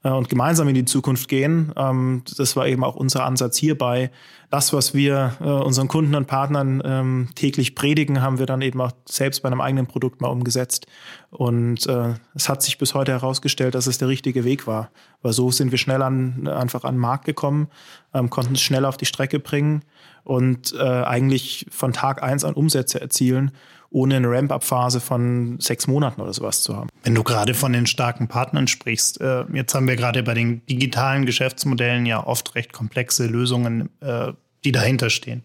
äh, 0.03 0.09
und 0.09 0.29
gemeinsam 0.29 0.67
in 0.67 0.75
die 0.75 0.85
Zukunft 0.85 1.27
gehen. 1.27 1.71
Ähm, 1.75 2.23
das 2.37 2.55
war 2.55 2.67
eben 2.67 2.83
auch 2.83 2.95
unser 2.95 3.23
Ansatz 3.23 3.57
hierbei. 3.57 4.11
Das, 4.49 4.73
was 4.73 4.93
wir 4.93 5.33
äh, 5.39 5.43
unseren 5.43 5.87
Kunden 5.87 6.15
und 6.15 6.25
Partnern 6.25 6.81
ähm, 6.83 7.29
täglich 7.35 7.75
predigen, 7.75 8.21
haben 8.21 8.39
wir 8.39 8.45
dann 8.45 8.61
eben 8.61 8.81
auch 8.81 8.91
selbst 9.05 9.43
bei 9.43 9.47
einem 9.47 9.61
eigenen 9.61 9.87
Produkt 9.87 10.21
mal 10.21 10.29
umgesetzt. 10.29 10.87
Und 11.29 11.85
äh, 11.87 12.15
es 12.33 12.49
hat 12.49 12.61
sich 12.61 12.77
bis 12.77 12.93
heute 12.93 13.11
herausgestellt, 13.11 13.75
dass 13.75 13.87
es 13.87 13.97
der 13.99 14.07
richtige 14.07 14.43
Weg 14.43 14.67
war. 14.67 14.89
Weil 15.21 15.33
so 15.33 15.51
sind 15.51 15.71
wir 15.71 15.77
schnell 15.77 16.01
an, 16.01 16.47
einfach 16.47 16.83
an 16.83 16.95
den 16.95 17.01
Markt 17.01 17.25
gekommen, 17.25 17.67
ähm, 18.13 18.29
konnten 18.29 18.55
es 18.55 18.61
schnell 18.61 18.85
auf 18.85 18.97
die 18.97 19.05
Strecke 19.05 19.39
bringen 19.39 19.83
und 20.23 20.73
äh, 20.73 20.81
eigentlich 20.81 21.67
von 21.69 21.93
Tag 21.93 22.21
eins 22.23 22.43
an 22.43 22.53
Umsätze 22.53 22.99
erzielen 22.99 23.51
ohne 23.91 24.15
eine 24.15 24.29
Ramp-up-Phase 24.29 25.01
von 25.01 25.59
sechs 25.59 25.85
Monaten 25.85 26.21
oder 26.21 26.33
sowas 26.33 26.63
zu 26.63 26.75
haben. 26.75 26.89
Wenn 27.03 27.13
du 27.13 27.23
gerade 27.23 27.53
von 27.53 27.73
den 27.73 27.85
starken 27.85 28.27
Partnern 28.27 28.67
sprichst, 28.67 29.19
äh, 29.21 29.43
jetzt 29.53 29.75
haben 29.75 29.87
wir 29.87 29.97
gerade 29.97 30.23
bei 30.23 30.33
den 30.33 30.65
digitalen 30.65 31.25
Geschäftsmodellen 31.25 32.05
ja 32.05 32.25
oft 32.25 32.55
recht 32.55 32.71
komplexe 32.71 33.27
Lösungen, 33.27 33.89
äh, 33.99 34.31
die 34.63 34.71
dahinter 34.71 35.09
stehen. 35.09 35.43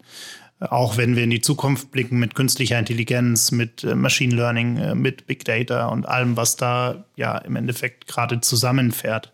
Auch 0.61 0.97
wenn 0.97 1.17
wir 1.17 1.25
in 1.25 1.31
die 1.31 1.43
Zukunft 1.43 1.91
blicken 1.91 2.19
mit 2.19 2.35
künstlicher 2.35 2.79
Intelligenz, 2.79 3.51
mit 3.51 3.85
äh, 3.85 3.95
Machine 3.95 4.35
Learning, 4.35 4.77
äh, 4.79 4.95
mit 4.95 5.27
Big 5.27 5.45
Data 5.45 5.89
und 5.89 6.09
allem, 6.09 6.37
was 6.37 6.57
da 6.57 7.05
ja 7.17 7.37
im 7.39 7.57
Endeffekt 7.57 8.07
gerade 8.07 8.41
zusammenfährt. 8.41 9.33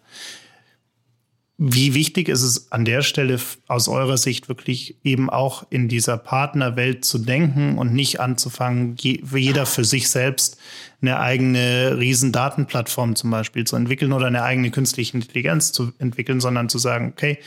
Wie 1.65 1.95
wichtig 1.95 2.29
ist 2.29 2.43
es 2.43 2.73
an 2.73 2.85
der 2.85 3.03
Stelle 3.03 3.39
aus 3.69 3.87
eurer 3.87 4.17
Sicht 4.17 4.49
wirklich 4.49 4.97
eben 5.05 5.31
auch 5.31 5.65
in 5.71 5.87
dieser 5.87 6.19
Partnerwelt 6.19 7.05
zu 7.05 7.21
denken 7.21 7.79
und 7.79 7.95
nicht 7.95 8.19
anzufangen, 8.19 8.97
jeder 8.97 9.65
für 9.65 9.85
sich 9.85 10.11
selbst 10.11 10.59
eine 11.01 11.21
eigene 11.21 11.99
Riesendatenplattform 12.01 13.15
zum 13.15 13.31
Beispiel 13.31 13.65
zu 13.65 13.77
entwickeln 13.77 14.13
oder 14.13 14.27
eine 14.27 14.43
eigene 14.43 14.73
künstliche 14.73 15.17
Intelligenz 15.17 15.71
zu 15.71 15.93
entwickeln, 16.01 16.41
sondern 16.41 16.69
zu 16.69 16.79
sagen, 16.79 17.13
okay, 17.13 17.39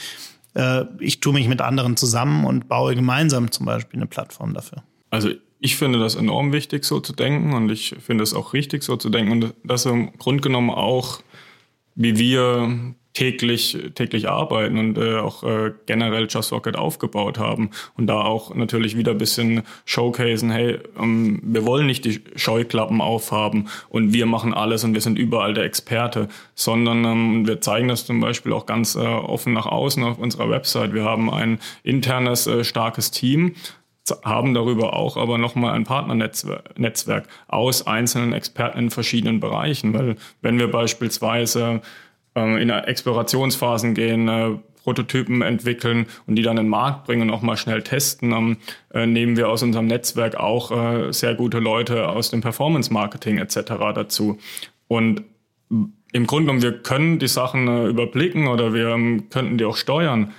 äh, 0.54 0.86
ich 0.99 1.19
tue 1.19 1.34
mich 1.34 1.49
mit 1.49 1.60
anderen 1.60 1.97
zusammen 1.97 2.45
und 2.45 2.69
baue 2.69 2.95
gemeinsam 2.95 3.51
zum 3.51 3.65
Beispiel 3.65 3.99
eine 3.99 4.08
Plattform 4.08 4.54
dafür. 4.54 4.82
Also 5.10 5.32
ich 5.60 5.75
finde 5.75 5.99
das 5.99 6.15
enorm 6.15 6.54
wichtig, 6.54 6.86
so 6.86 7.01
zu 7.01 7.12
denken 7.12 7.51
und 7.51 7.69
ich 7.69 7.93
finde 7.99 8.23
es 8.23 8.34
auch 8.34 8.54
richtig, 8.54 8.82
so 8.82 8.95
zu 8.95 9.10
denken 9.10 9.34
und 9.34 9.54
das 9.65 9.86
im 9.86 10.13
Grunde 10.17 10.39
genommen 10.39 10.69
auch, 10.69 11.19
wie 11.95 12.17
wir 12.17 12.95
täglich, 13.15 13.78
täglich 13.95 14.30
arbeiten 14.30 14.78
und 14.78 14.97
äh, 14.97 15.15
auch 15.17 15.43
äh, 15.43 15.71
generell 15.86 16.28
Just 16.30 16.51
Rocket 16.51 16.75
aufgebaut 16.75 17.39
haben. 17.39 17.71
Und 17.97 18.08
da 18.08 18.21
auch 18.21 18.54
natürlich 18.54 18.97
wieder 18.97 19.13
ein 19.13 19.17
bisschen 19.17 19.63
showcasen, 19.86 20.51
hey, 20.51 20.80
ähm, 20.99 21.39
wir 21.41 21.65
wollen 21.65 21.88
nicht 21.88 22.06
die 22.06 22.21
Scheuklappen 22.36 23.01
aufhaben 23.01 23.69
und 23.89 24.13
wir 24.13 24.25
machen 24.25 24.54
alles 24.54 24.84
und 24.84 24.93
wir 24.93 25.01
sind 25.01 25.17
überall 25.17 25.54
der 25.54 25.63
Experte, 25.63 26.28
sondern 26.54 27.06
ähm, 27.06 27.47
wir 27.47 27.62
zeigen 27.62 27.88
das 27.88 28.06
zum 28.06 28.19
Beispiel 28.19 28.54
auch 28.54 28.65
ganz 28.65 28.95
äh, 28.95 28.99
offen 28.99 29.54
nach 29.54 29.65
außen 29.65 30.04
auf 30.04 30.19
unserer 30.19 30.49
Website. 30.49 30.93
Wir 30.93 31.06
haben 31.06 31.32
ein 31.32 31.60
internes, 31.84 32.47
äh, 32.47 32.65
starkes 32.65 33.12
Team, 33.12 33.56
haben 34.23 34.54
darüber 34.54 34.93
auch 34.93 35.17
aber 35.17 35.38
nochmal 35.38 35.73
ein 35.73 35.84
Partnernetzwerk 35.84 37.28
aus 37.47 37.88
einzelnen 37.88 38.34
Experten 38.34 38.78
in 38.78 38.89
verschiedenen 38.91 39.39
Bereichen, 39.39 39.93
weil 39.93 40.17
wenn 40.41 40.60
wir 40.60 40.69
beispielsweise 40.69 41.82
ähm, 42.36 42.58
in 42.58 42.69
Explorationsphasen 42.69 43.93
gehen, 43.93 44.28
äh, 44.28 44.52
Prototypen 44.84 45.41
entwickeln 45.41 46.06
und 46.28 46.36
die 46.36 46.43
dann 46.43 46.58
in 46.58 46.65
den 46.65 46.69
Markt 46.69 47.06
bringen 47.06 47.30
und 47.30 47.36
auch 47.36 47.41
mal 47.41 47.58
schnell 47.58 47.82
testen, 47.82 48.32
ähm, 48.32 48.58
äh, 48.93 49.08
nehmen 49.08 49.36
wir 49.36 49.50
aus 49.50 49.63
unserem 49.63 49.88
Netzwerk 49.88 50.36
auch 50.36 50.71
äh, 50.71 51.12
sehr 51.12 51.34
gute 51.34 51.58
Leute 51.60 52.08
aus 52.08 52.30
dem 52.30 52.41
Performance 52.41 52.93
Marketing 52.93 53.39
etc. 53.39 53.56
dazu. 53.95 54.38
Und 54.88 55.24
im 56.12 56.28
Grunde 56.28 56.45
genommen, 56.45 56.62
wir 56.62 56.84
können 56.84 57.17
die 57.17 57.28
Sachen 57.28 57.88
überblicken 57.88 58.48
oder 58.48 58.74
wir 58.74 58.89
ähm, 58.89 59.30
könnten 59.32 59.58
die 59.58 59.65
auch 59.65 59.76
steuern. 59.76 60.34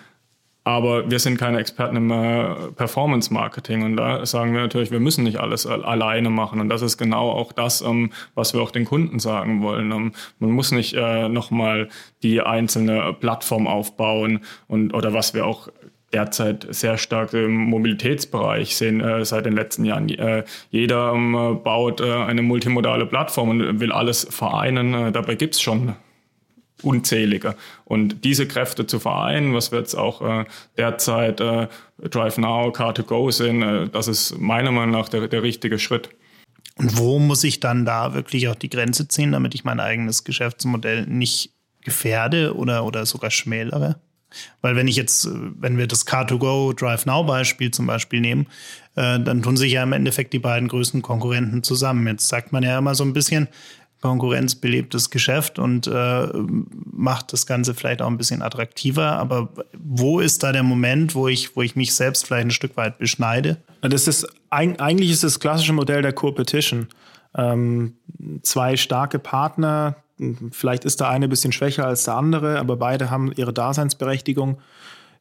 Aber 0.66 1.08
wir 1.08 1.20
sind 1.20 1.38
keine 1.38 1.60
Experten 1.60 1.94
im 1.94 2.10
äh, 2.10 2.72
Performance 2.74 3.32
Marketing 3.32 3.84
und 3.84 3.96
da 3.96 4.26
sagen 4.26 4.52
wir 4.52 4.62
natürlich, 4.62 4.90
wir 4.90 4.98
müssen 4.98 5.22
nicht 5.22 5.38
alles 5.38 5.64
alleine 5.64 6.28
machen 6.28 6.58
und 6.58 6.68
das 6.68 6.82
ist 6.82 6.98
genau 6.98 7.30
auch 7.30 7.52
das, 7.52 7.82
ähm, 7.82 8.10
was 8.34 8.52
wir 8.52 8.60
auch 8.60 8.72
den 8.72 8.84
Kunden 8.84 9.20
sagen 9.20 9.62
wollen. 9.62 9.92
Ähm, 9.92 10.12
man 10.40 10.50
muss 10.50 10.72
nicht 10.72 10.94
äh, 10.94 11.28
nochmal 11.28 11.88
die 12.24 12.40
einzelne 12.40 13.12
Plattform 13.12 13.68
aufbauen 13.68 14.40
und 14.66 14.92
oder 14.92 15.12
was 15.12 15.34
wir 15.34 15.46
auch 15.46 15.68
derzeit 16.12 16.66
sehr 16.70 16.98
stark 16.98 17.32
im 17.32 17.54
Mobilitätsbereich 17.54 18.74
sehen 18.74 19.00
äh, 19.00 19.24
seit 19.24 19.46
den 19.46 19.52
letzten 19.52 19.84
Jahren. 19.84 20.08
Äh, 20.08 20.42
jeder 20.70 21.12
ähm, 21.12 21.60
baut 21.62 22.00
äh, 22.00 22.12
eine 22.12 22.42
multimodale 22.42 23.06
Plattform 23.06 23.50
und 23.50 23.78
will 23.78 23.92
alles 23.92 24.26
vereinen. 24.28 24.94
Äh, 24.94 25.12
dabei 25.12 25.36
gibt's 25.36 25.60
schon 25.60 25.94
unzählige. 26.82 27.56
Und 27.84 28.24
diese 28.24 28.46
Kräfte 28.46 28.86
zu 28.86 28.98
vereinen, 28.98 29.54
was 29.54 29.72
wir 29.72 29.78
jetzt 29.78 29.94
auch 29.94 30.22
äh, 30.22 30.44
derzeit 30.76 31.40
äh, 31.40 31.68
Drive 31.98 32.38
Now, 32.38 32.68
Car2Go 32.68 33.32
sehen, 33.32 33.62
äh, 33.62 33.88
das 33.88 34.08
ist 34.08 34.38
meiner 34.38 34.72
Meinung 34.72 34.92
nach 34.92 35.08
der, 35.08 35.28
der 35.28 35.42
richtige 35.42 35.78
Schritt. 35.78 36.10
Und 36.76 36.98
wo 36.98 37.18
muss 37.18 37.42
ich 37.44 37.60
dann 37.60 37.86
da 37.86 38.12
wirklich 38.12 38.48
auch 38.48 38.54
die 38.54 38.68
Grenze 38.68 39.08
ziehen, 39.08 39.32
damit 39.32 39.54
ich 39.54 39.64
mein 39.64 39.80
eigenes 39.80 40.24
Geschäftsmodell 40.24 41.06
nicht 41.06 41.52
gefährde 41.80 42.54
oder, 42.54 42.84
oder 42.84 43.06
sogar 43.06 43.30
schmälere? 43.30 43.96
Weil 44.60 44.76
wenn 44.76 44.88
ich 44.88 44.96
jetzt, 44.96 45.28
wenn 45.32 45.78
wir 45.78 45.86
das 45.86 46.06
Car2Go 46.06 46.74
Drive 46.74 47.06
Now 47.06 47.24
Beispiel 47.24 47.70
zum 47.70 47.86
Beispiel 47.86 48.20
nehmen, 48.20 48.46
äh, 48.96 49.18
dann 49.20 49.42
tun 49.42 49.56
sich 49.56 49.72
ja 49.72 49.82
im 49.82 49.92
Endeffekt 49.92 50.32
die 50.32 50.38
beiden 50.38 50.68
größten 50.68 51.00
Konkurrenten 51.00 51.62
zusammen. 51.62 52.06
Jetzt 52.06 52.28
sagt 52.28 52.52
man 52.52 52.62
ja 52.62 52.76
immer 52.76 52.94
so 52.94 53.04
ein 53.04 53.14
bisschen, 53.14 53.48
Konkurrenz 54.06 54.54
belebtes 54.54 55.10
Geschäft 55.10 55.58
und 55.58 55.86
äh, 55.86 56.28
macht 56.92 57.32
das 57.32 57.46
Ganze 57.46 57.74
vielleicht 57.74 58.02
auch 58.02 58.06
ein 58.06 58.16
bisschen 58.16 58.42
attraktiver. 58.42 59.12
Aber 59.12 59.48
wo 59.78 60.20
ist 60.20 60.42
da 60.42 60.52
der 60.52 60.62
Moment, 60.62 61.14
wo 61.14 61.28
ich, 61.28 61.56
wo 61.56 61.62
ich 61.62 61.76
mich 61.76 61.94
selbst 61.94 62.26
vielleicht 62.26 62.46
ein 62.46 62.50
Stück 62.50 62.76
weit 62.76 62.98
beschneide? 62.98 63.58
Das 63.80 64.08
ist 64.08 64.26
eigentlich 64.50 65.10
ist 65.10 65.24
das 65.24 65.40
klassische 65.40 65.72
Modell 65.72 66.02
der 66.02 66.12
Co-Petition. 66.12 66.88
Ähm, 67.34 67.94
zwei 68.42 68.76
starke 68.76 69.18
Partner, 69.18 69.96
vielleicht 70.50 70.84
ist 70.84 71.00
der 71.00 71.10
eine 71.10 71.26
ein 71.26 71.30
bisschen 71.30 71.52
schwächer 71.52 71.86
als 71.86 72.04
der 72.04 72.14
andere, 72.14 72.58
aber 72.58 72.76
beide 72.76 73.10
haben 73.10 73.32
ihre 73.32 73.52
Daseinsberechtigung 73.52 74.58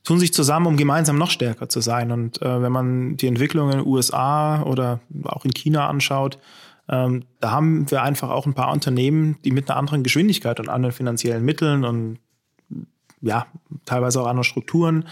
tun 0.06 0.20
sich 0.20 0.34
zusammen, 0.34 0.68
um 0.68 0.78
gemeinsam 0.78 1.18
noch 1.18 1.32
stärker 1.32 1.68
zu 1.68 1.82
sein. 1.82 2.12
Und 2.12 2.42
äh, 2.42 2.62
wenn 2.62 2.72
man 2.72 3.18
die 3.18 3.28
Entwicklung 3.28 3.72
in 3.72 3.80
den 3.80 3.88
USA 3.88 4.62
oder 4.62 5.00
auch 5.24 5.44
in 5.44 5.54
China 5.54 5.90
anschaut, 5.90 6.38
ähm, 6.88 7.24
da 7.40 7.52
haben 7.52 7.90
wir 7.90 8.04
einfach 8.04 8.30
auch 8.30 8.46
ein 8.46 8.54
paar 8.54 8.72
Unternehmen, 8.72 9.38
die 9.44 9.52
mit 9.52 9.70
einer 9.70 9.80
anderen 9.80 10.04
Geschwindigkeit 10.04 10.60
und 10.60 10.70
anderen 10.70 10.94
finanziellen 10.94 11.44
Mitteln 11.44 11.84
und 11.84 12.20
ja, 13.22 13.48
teilweise 13.86 14.22
auch 14.22 14.28
anderen 14.28 14.44
Strukturen 14.44 15.06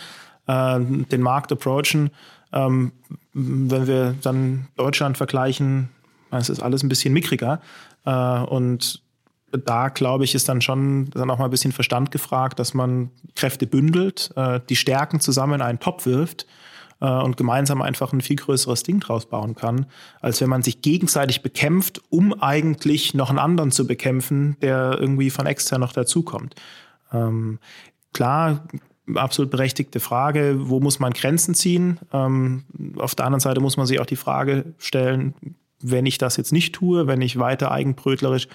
äh, 0.48 0.80
den 0.80 1.22
Markt 1.22 1.52
approachen. 1.52 2.12
Ähm, 2.52 2.92
wenn 3.34 3.88
wir 3.88 4.16
dann 4.22 4.68
Deutschland 4.76 5.18
vergleichen, 5.18 5.90
es 6.30 6.50
ist 6.50 6.62
alles 6.62 6.84
ein 6.84 6.90
bisschen 6.90 7.14
mickriger. 7.14 7.60
Äh, 8.06 8.12
und 8.12 9.02
da 9.52 9.90
glaube 9.90 10.24
ich, 10.24 10.36
ist 10.36 10.50
dann 10.50 10.62
schon 10.62 11.10
dann 11.12 11.30
auch 11.32 11.40
mal 11.40 11.46
ein 11.46 11.52
bisschen 11.52 11.72
Verstand 11.72 12.12
gefragt, 12.12 12.60
dass 12.60 12.74
man 12.74 13.10
Kräfte 13.36 13.66
bündelt, 13.66 14.32
äh, 14.36 14.60
die 14.70 14.76
Stärken 14.76 15.20
zusammen 15.20 15.56
in 15.56 15.62
einen 15.62 15.80
Topf 15.80 16.06
wirft 16.06 16.46
äh, 17.04 17.08
und 17.08 17.38
gemeinsam 17.38 17.82
einfach 17.82 18.14
ein 18.14 18.22
viel 18.22 18.38
größeres 18.38 18.82
Ding 18.82 19.00
draus 19.00 19.28
bauen 19.28 19.56
kann, 19.56 19.86
als 20.22 20.42
wenn 20.42 20.50
man 20.50 20.64
sich 20.64 20.82
gegenseitig 20.82 21.44
bekämpft, 21.44 22.02
um 22.10 22.34
eigentlich 22.42 23.14
noch 23.14 23.30
einen 23.30 23.40
anderen 23.40 23.72
zu 23.72 23.86
bekämpfen, 23.86 24.56
der 24.62 24.98
irgendwie 25.00 25.30
von 25.30 25.46
extern 25.46 25.82
noch 25.82 25.92
dazukommt. 25.92 26.56
Ähm, 27.12 27.60
klar, 28.14 28.64
absolut 29.14 29.52
berechtigte 29.52 30.00
Frage, 30.00 30.56
wo 30.58 30.80
muss 30.80 31.00
man 31.00 31.12
Grenzen 31.12 31.54
ziehen? 31.54 32.00
Ähm, 32.14 32.64
auf 32.98 33.16
der 33.16 33.26
anderen 33.26 33.42
Seite 33.42 33.60
muss 33.60 33.78
man 33.78 33.86
sich 33.86 34.00
auch 34.00 34.06
die 34.06 34.16
Frage 34.16 34.74
stellen, 34.78 35.36
wenn 35.82 36.06
ich 36.06 36.18
das 36.18 36.38
jetzt 36.38 36.54
nicht 36.54 36.74
tue, 36.74 37.08
wenn 37.08 37.22
ich 37.22 37.38
weiter 37.38 37.72
eigenbrötlerisch 37.72 38.48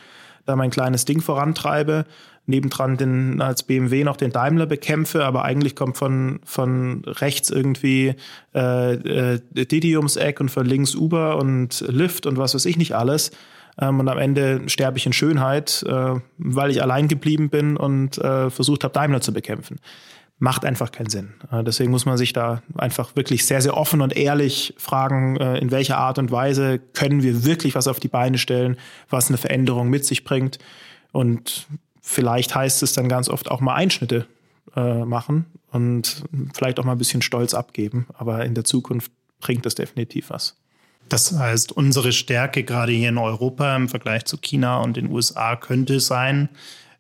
da 0.47 0.57
mein 0.57 0.71
kleines 0.71 1.05
Ding 1.05 1.21
vorantreibe, 1.21 2.07
nebendran 2.49 2.97
den, 2.97 3.41
als 3.41 3.63
BMW 3.63 4.05
noch 4.05 4.17
den 4.17 4.33
Daimler 4.33 4.67
bekämpfe, 4.67 5.25
aber 5.25 5.45
eigentlich 5.45 5.77
kommt 5.77 5.97
von, 5.97 6.41
von 6.45 7.03
rechts 7.05 7.51
irgendwie 7.51 8.15
äh, 8.55 8.95
äh, 8.95 9.41
Didi 9.53 9.97
ums 9.97 10.17
Eck 10.17 10.41
und 10.41 10.51
von 10.51 10.67
links 10.67 10.95
Uber 10.95 11.37
und 11.37 11.85
Lyft 11.87 12.27
und 12.27 12.39
was 12.39 12.55
weiß 12.55 12.65
ich 12.65 12.77
nicht 12.77 12.95
alles. 12.95 13.31
Ähm, 13.81 14.01
und 14.01 14.09
am 14.09 14.19
Ende 14.19 14.63
sterbe 14.67 14.99
ich 14.99 15.07
in 15.07 15.13
Schönheit, 15.13 15.85
äh, 15.87 16.15
weil 16.39 16.71
ich 16.71 16.83
allein 16.83 17.07
geblieben 17.07 17.51
bin 17.51 17.77
und 17.77 18.19
äh, 18.19 18.51
versucht 18.51 18.83
habe, 18.83 18.95
Daimler 18.95 19.21
zu 19.21 19.33
bekämpfen. 19.33 19.79
Macht 20.41 20.65
einfach 20.65 20.93
keinen 20.93 21.11
Sinn. 21.11 21.35
Äh, 21.53 21.65
deswegen 21.65 21.91
muss 21.91 22.07
man 22.07 22.17
sich 22.17 22.33
da 22.33 22.63
einfach 22.77 23.15
wirklich 23.15 23.45
sehr, 23.45 23.61
sehr 23.61 23.77
offen 23.77 24.01
und 24.01 24.17
ehrlich 24.17 24.75
fragen, 24.79 25.37
äh, 25.37 25.59
in 25.59 25.71
welcher 25.71 25.99
Art 25.99 26.19
und 26.19 26.31
Weise 26.31 26.79
können 26.79 27.23
wir 27.23 27.45
wirklich 27.45 27.75
was 27.75 27.89
auf 27.89 28.01
die 28.01 28.09
Beine 28.09 28.39
stellen, 28.39 28.77
was 29.11 29.29
eine 29.29 29.37
Veränderung 29.37 29.91
mit 29.91 30.07
sich 30.07 30.25
bringt. 30.25 30.59
Und 31.13 31.67
vielleicht 32.09 32.55
heißt 32.55 32.83
es 32.83 32.95
dann 32.95 33.09
ganz 33.09 33.29
oft 33.29 33.51
auch 33.51 33.61
mal 33.61 33.75
Einschnitte 33.75 34.27
äh, 34.75 35.05
machen 35.05 35.45
und 35.71 36.25
vielleicht 36.55 36.81
auch 36.81 36.85
mal 36.85 36.93
ein 36.93 36.99
bisschen 36.99 37.23
Stolz 37.23 37.53
abgeben. 37.53 38.07
Aber 38.15 38.45
in 38.45 38.55
der 38.55 38.65
Zukunft 38.65 39.13
bringt 39.41 39.67
das 39.67 39.75
definitiv 39.75 40.31
was. 40.31 40.57
Das 41.09 41.33
heißt, 41.33 41.73
unsere 41.73 42.13
Stärke 42.13 42.65
gerade 42.65 42.93
hier 42.93 43.11
in 43.11 43.19
Europa 43.19 43.77
im 43.77 43.89
Vergleich 43.89 44.25
zu 44.25 44.39
China 44.39 44.79
und 44.79 44.97
den 44.97 45.11
USA 45.11 45.57
könnte 45.57 46.01
sein, 46.01 46.49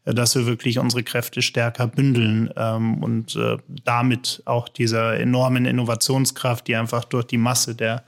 äh, 0.04 0.12
dass 0.12 0.34
wir 0.34 0.46
wirklich 0.46 0.78
unsere 0.78 1.02
Kräfte 1.02 1.40
stärker 1.40 1.86
bündeln 1.86 2.50
ähm, 2.56 3.02
und 3.02 3.34
äh, 3.36 3.56
damit 3.84 4.42
auch 4.44 4.68
dieser 4.68 5.18
enormen 5.18 5.64
Innovationskraft, 5.64 6.66
die 6.66 6.76
einfach 6.76 7.04
durch 7.04 7.24
die 7.24 7.38
Masse 7.38 7.74
der 7.74 8.04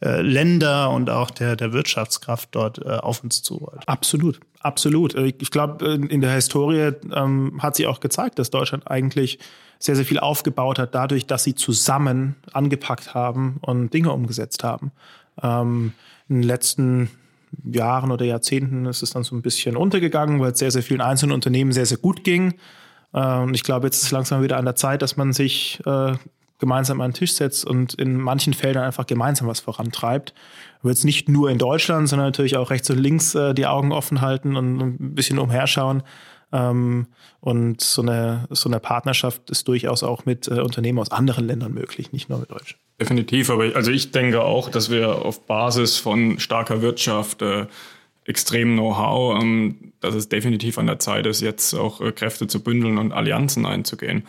Länder 0.00 0.90
und 0.90 1.10
auch 1.10 1.30
der, 1.30 1.56
der 1.56 1.72
Wirtschaftskraft 1.72 2.48
dort 2.52 2.78
äh, 2.78 2.88
auf 2.88 3.22
uns 3.22 3.42
zurollt. 3.42 3.82
Absolut, 3.86 4.40
absolut. 4.60 5.14
Äh, 5.14 5.34
ich 5.38 5.50
glaube, 5.50 5.84
äh, 5.84 5.94
in 5.94 6.22
der 6.22 6.32
Historie 6.32 6.92
ähm, 7.14 7.60
hat 7.62 7.76
sich 7.76 7.86
auch 7.86 8.00
gezeigt, 8.00 8.38
dass 8.38 8.50
Deutschland 8.50 8.90
eigentlich 8.90 9.38
sehr, 9.78 9.96
sehr 9.96 10.06
viel 10.06 10.18
aufgebaut 10.18 10.78
hat, 10.78 10.94
dadurch, 10.94 11.26
dass 11.26 11.44
sie 11.44 11.54
zusammen 11.54 12.36
angepackt 12.52 13.14
haben 13.14 13.58
und 13.60 13.92
Dinge 13.92 14.12
umgesetzt 14.12 14.64
haben. 14.64 14.92
Ähm, 15.42 15.92
in 16.28 16.36
den 16.36 16.44
letzten 16.44 17.10
Jahren 17.64 18.10
oder 18.10 18.24
Jahrzehnten 18.24 18.86
ist 18.86 19.02
es 19.02 19.10
dann 19.10 19.24
so 19.24 19.34
ein 19.34 19.42
bisschen 19.42 19.76
untergegangen, 19.76 20.40
weil 20.40 20.52
es 20.52 20.58
sehr, 20.58 20.70
sehr 20.70 20.82
vielen 20.82 21.00
einzelnen 21.00 21.32
Unternehmen 21.32 21.72
sehr, 21.72 21.86
sehr 21.86 21.98
gut 21.98 22.22
ging. 22.22 22.54
Und 23.10 23.54
ich 23.54 23.64
glaube, 23.64 23.88
jetzt 23.88 23.96
ist 23.96 24.04
es 24.04 24.10
langsam 24.12 24.40
wieder 24.44 24.56
an 24.56 24.64
der 24.64 24.76
Zeit, 24.76 25.02
dass 25.02 25.16
man 25.16 25.32
sich 25.32 25.82
gemeinsam 26.60 27.00
an 27.00 27.10
den 27.10 27.14
Tisch 27.14 27.34
setzt 27.34 27.64
und 27.64 27.94
in 27.94 28.16
manchen 28.18 28.54
Feldern 28.54 28.84
einfach 28.84 29.06
gemeinsam 29.06 29.48
was 29.48 29.60
vorantreibt. 29.60 30.34
Aber 30.80 30.90
jetzt 30.90 31.04
nicht 31.04 31.28
nur 31.28 31.50
in 31.50 31.58
Deutschland, 31.58 32.08
sondern 32.08 32.28
natürlich 32.28 32.56
auch 32.56 32.70
rechts 32.70 32.88
und 32.90 32.98
links 32.98 33.34
äh, 33.34 33.54
die 33.54 33.66
Augen 33.66 33.92
offen 33.92 34.20
halten 34.20 34.56
und 34.56 34.80
ein 34.80 35.14
bisschen 35.14 35.38
umherschauen. 35.38 36.02
Ähm, 36.52 37.06
und 37.40 37.80
so 37.80 38.02
eine, 38.02 38.46
so 38.50 38.68
eine 38.68 38.80
Partnerschaft 38.80 39.50
ist 39.50 39.66
durchaus 39.68 40.02
auch 40.02 40.26
mit 40.26 40.48
äh, 40.48 40.60
Unternehmen 40.60 40.98
aus 40.98 41.10
anderen 41.10 41.46
Ländern 41.46 41.72
möglich, 41.72 42.12
nicht 42.12 42.28
nur 42.28 42.38
mit 42.38 42.50
Deutschland. 42.50 42.80
Definitiv, 43.00 43.50
aber 43.50 43.74
also 43.74 43.90
ich 43.90 44.10
denke 44.10 44.42
auch, 44.42 44.68
dass 44.68 44.90
wir 44.90 45.24
auf 45.24 45.46
Basis 45.46 45.96
von 45.96 46.38
starker 46.38 46.82
Wirtschaft, 46.82 47.40
äh, 47.42 47.66
extrem 48.24 48.74
Know-how, 48.74 49.40
ähm, 49.40 49.92
dass 50.00 50.14
es 50.14 50.28
definitiv 50.28 50.78
an 50.78 50.86
der 50.86 50.98
Zeit 50.98 51.26
ist, 51.26 51.40
jetzt 51.40 51.74
auch 51.74 52.00
äh, 52.00 52.12
Kräfte 52.12 52.46
zu 52.46 52.62
bündeln 52.62 52.98
und 52.98 53.12
Allianzen 53.12 53.64
einzugehen. 53.64 54.24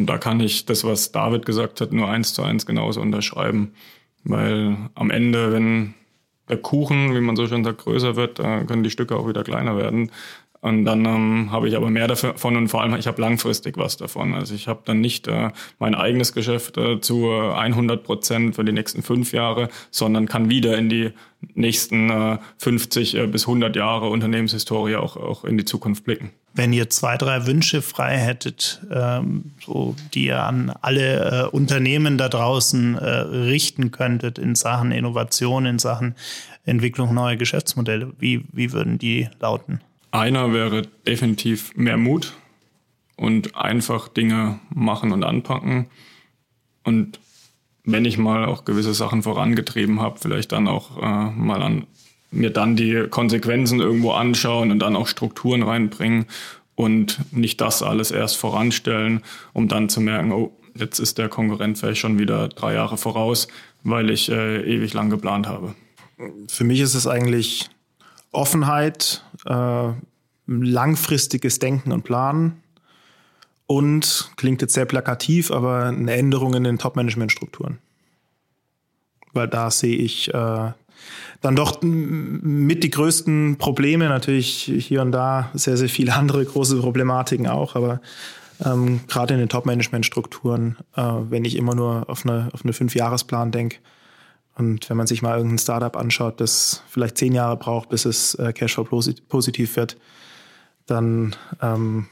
Und 0.00 0.06
da 0.06 0.16
kann 0.16 0.40
ich 0.40 0.64
das, 0.64 0.82
was 0.82 1.12
David 1.12 1.44
gesagt 1.44 1.82
hat, 1.82 1.92
nur 1.92 2.08
eins 2.08 2.32
zu 2.32 2.42
eins 2.42 2.64
genauso 2.64 3.02
unterschreiben. 3.02 3.74
Weil 4.24 4.76
am 4.94 5.10
Ende, 5.10 5.52
wenn 5.52 5.92
der 6.48 6.56
Kuchen, 6.56 7.14
wie 7.14 7.20
man 7.20 7.36
so 7.36 7.46
schön 7.46 7.64
sagt, 7.64 7.84
größer 7.84 8.16
wird, 8.16 8.38
können 8.38 8.82
die 8.82 8.90
Stücke 8.90 9.14
auch 9.14 9.28
wieder 9.28 9.44
kleiner 9.44 9.76
werden. 9.76 10.10
Und 10.62 10.84
dann 10.84 11.06
ähm, 11.06 11.50
habe 11.50 11.68
ich 11.68 11.76
aber 11.76 11.88
mehr 11.88 12.06
davon 12.06 12.56
und 12.56 12.68
vor 12.68 12.82
allem, 12.82 12.94
ich 12.96 13.06
habe 13.06 13.20
langfristig 13.20 13.78
was 13.78 13.96
davon. 13.96 14.34
Also 14.34 14.54
ich 14.54 14.68
habe 14.68 14.82
dann 14.84 15.00
nicht 15.00 15.26
äh, 15.26 15.50
mein 15.78 15.94
eigenes 15.94 16.34
Geschäft 16.34 16.76
äh, 16.76 17.00
zu 17.00 17.30
100 17.30 18.02
Prozent 18.04 18.56
für 18.56 18.64
die 18.64 18.72
nächsten 18.72 19.02
fünf 19.02 19.32
Jahre, 19.32 19.70
sondern 19.90 20.28
kann 20.28 20.50
wieder 20.50 20.76
in 20.76 20.90
die 20.90 21.12
nächsten 21.54 22.10
äh, 22.10 22.38
50 22.58 23.16
äh, 23.16 23.26
bis 23.26 23.44
100 23.44 23.74
Jahre 23.74 24.08
Unternehmenshistorie 24.08 24.96
auch, 24.96 25.16
auch 25.16 25.44
in 25.44 25.56
die 25.56 25.64
Zukunft 25.64 26.04
blicken. 26.04 26.30
Wenn 26.52 26.74
ihr 26.74 26.90
zwei, 26.90 27.16
drei 27.16 27.46
Wünsche 27.46 27.80
frei 27.80 28.18
hättet, 28.18 28.82
ähm, 28.92 29.52
so, 29.64 29.94
die 30.12 30.26
ihr 30.26 30.42
an 30.42 30.74
alle 30.82 31.44
äh, 31.44 31.48
Unternehmen 31.48 32.18
da 32.18 32.28
draußen 32.28 32.98
äh, 32.98 33.08
richten 33.08 33.92
könntet 33.92 34.38
in 34.38 34.54
Sachen 34.54 34.92
Innovation, 34.92 35.64
in 35.64 35.78
Sachen 35.78 36.16
Entwicklung 36.66 37.14
neuer 37.14 37.36
Geschäftsmodelle, 37.36 38.12
wie, 38.18 38.44
wie 38.52 38.72
würden 38.72 38.98
die 38.98 39.28
lauten? 39.40 39.80
Einer 40.10 40.52
wäre 40.52 40.82
definitiv 41.06 41.76
mehr 41.76 41.96
Mut 41.96 42.34
und 43.16 43.56
einfach 43.56 44.08
Dinge 44.08 44.58
machen 44.70 45.12
und 45.12 45.24
anpacken. 45.24 45.86
Und 46.84 47.20
wenn 47.84 48.04
ich 48.04 48.18
mal 48.18 48.44
auch 48.44 48.64
gewisse 48.64 48.94
Sachen 48.94 49.22
vorangetrieben 49.22 50.00
habe, 50.00 50.18
vielleicht 50.18 50.52
dann 50.52 50.68
auch 50.68 50.96
äh, 50.96 51.30
mal 51.30 51.62
an 51.62 51.86
mir 52.30 52.50
dann 52.50 52.76
die 52.76 53.06
Konsequenzen 53.10 53.80
irgendwo 53.80 54.12
anschauen 54.12 54.70
und 54.70 54.78
dann 54.78 54.96
auch 54.96 55.08
Strukturen 55.08 55.62
reinbringen 55.62 56.26
und 56.76 57.20
nicht 57.32 57.60
das 57.60 57.82
alles 57.82 58.10
erst 58.10 58.36
voranstellen, 58.36 59.22
um 59.52 59.68
dann 59.68 59.88
zu 59.88 60.00
merken, 60.00 60.32
oh, 60.32 60.56
jetzt 60.74 60.98
ist 60.98 61.18
der 61.18 61.28
Konkurrent 61.28 61.78
vielleicht 61.78 62.00
schon 62.00 62.18
wieder 62.18 62.48
drei 62.48 62.74
Jahre 62.74 62.96
voraus, 62.96 63.48
weil 63.82 64.10
ich 64.10 64.30
äh, 64.30 64.62
ewig 64.62 64.94
lang 64.94 65.10
geplant 65.10 65.46
habe. 65.46 65.74
Für 66.48 66.64
mich 66.64 66.80
ist 66.80 66.94
es 66.94 67.06
eigentlich 67.06 67.68
Offenheit, 68.32 69.24
äh, 69.46 69.92
langfristiges 70.46 71.58
Denken 71.58 71.92
und 71.92 72.02
Planen 72.02 72.62
und 73.66 74.30
klingt 74.36 74.62
jetzt 74.62 74.74
sehr 74.74 74.84
plakativ, 74.84 75.50
aber 75.50 75.84
eine 75.84 76.12
Änderung 76.12 76.54
in 76.54 76.64
den 76.64 76.78
Top-Management-Strukturen. 76.78 77.78
Weil 79.32 79.46
da 79.46 79.70
sehe 79.70 79.96
ich 79.96 80.34
äh, 80.34 80.72
dann 81.40 81.56
doch 81.56 81.80
mit 81.82 82.82
die 82.82 82.90
größten 82.90 83.58
Probleme, 83.58 84.08
natürlich 84.08 84.64
hier 84.76 85.02
und 85.02 85.12
da 85.12 85.50
sehr, 85.54 85.76
sehr 85.76 85.88
viele 85.88 86.14
andere 86.16 86.44
große 86.44 86.80
Problematiken 86.80 87.46
auch, 87.46 87.76
aber 87.76 88.00
ähm, 88.64 89.00
gerade 89.06 89.34
in 89.34 89.40
den 89.40 89.48
Top-Management-Strukturen, 89.48 90.76
äh, 90.96 91.02
wenn 91.02 91.44
ich 91.44 91.56
immer 91.56 91.74
nur 91.74 92.10
auf 92.10 92.26
eine, 92.26 92.48
auf 92.52 92.64
eine 92.64 92.72
Fünf-Jahres-Plan 92.72 93.52
denke, 93.52 93.78
und 94.56 94.90
wenn 94.90 94.96
man 94.96 95.06
sich 95.06 95.22
mal 95.22 95.36
irgendein 95.36 95.58
Startup 95.58 95.96
anschaut, 95.96 96.40
das 96.40 96.82
vielleicht 96.88 97.18
zehn 97.18 97.32
Jahre 97.32 97.56
braucht, 97.56 97.88
bis 97.88 98.04
es 98.04 98.34
äh, 98.34 98.52
Cashflow 98.52 98.84
positiv 99.28 99.76
wird, 99.76 99.96
dann 100.86 101.36
ähm, 101.62 102.06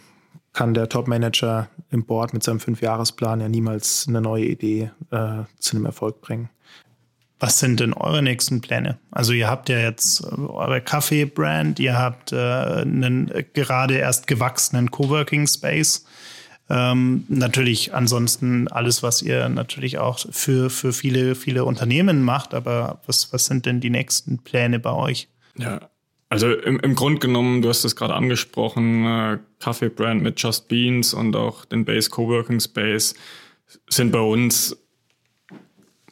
kann 0.53 0.75
der 0.75 0.89
Top-Manager 0.89 1.69
im 1.91 2.05
Board 2.05 2.33
mit 2.33 2.43
seinem 2.43 2.61
Fünfjahresplan 2.61 3.41
ja 3.41 3.49
niemals 3.49 4.07
eine 4.09 4.21
neue 4.21 4.45
Idee 4.45 4.91
äh, 5.11 5.45
zu 5.59 5.77
einem 5.77 5.87
Erfolg 5.87 6.21
bringen. 6.21 6.49
Was 7.41 7.61
sind 7.61 7.79
denn 7.79 7.93
eure 7.93 8.23
nächsten 8.23 8.61
Pläne? 8.61 8.99
Also 9.13 9.33
ihr 9.33 9.49
habt 9.49 9.69
ja 9.69 9.79
jetzt 9.79 10.25
äh, 10.25 10.27
eure 10.27 10.81
Kaffee-Brand, 10.81 11.79
ihr 11.79 11.97
habt 11.99 12.33
äh, 12.33 12.37
einen 12.37 13.33
gerade 13.53 13.95
erst 13.95 14.27
gewachsenen 14.27 14.91
Coworking 14.91 15.47
Space. 15.47 16.05
Ähm, 16.71 17.25
natürlich 17.29 17.95
ansonsten 17.95 18.69
alles, 18.69 19.03
was 19.03 19.23
ihr 19.23 19.49
natürlich 19.49 19.99
auch 19.99 20.19
für, 20.19 20.69
für 20.69 20.93
viele, 20.93 21.35
viele 21.35 21.65
Unternehmen 21.65 22.23
macht. 22.23 22.55
Aber 22.55 23.01
was, 23.07 23.33
was 23.33 23.47
sind 23.47 23.67
denn 23.67 23.81
die 23.81 23.91
nächsten 23.91 24.39
Pläne 24.39 24.79
bei 24.79 24.93
euch? 24.93 25.29
Ja, 25.57 25.89
also 26.29 26.53
im, 26.53 26.79
im 26.81 26.95
Grund 26.95 27.21
genommen, 27.21 27.63
du 27.63 27.71
hast 27.71 27.85
es 27.85 27.97
gerade 27.97 28.15
angesprochen, 28.15 29.07
äh, 29.07 29.39
Kaffee-Brand 29.61 30.23
mit 30.23 30.41
Just 30.41 30.69
Beans 30.69 31.15
und 31.15 31.35
auch 31.37 31.65
den 31.65 31.85
Base 31.85 32.11
Coworking 32.11 32.61
Space 32.61 33.15
sind 33.89 34.13
bei 34.13 34.21
uns 34.21 34.77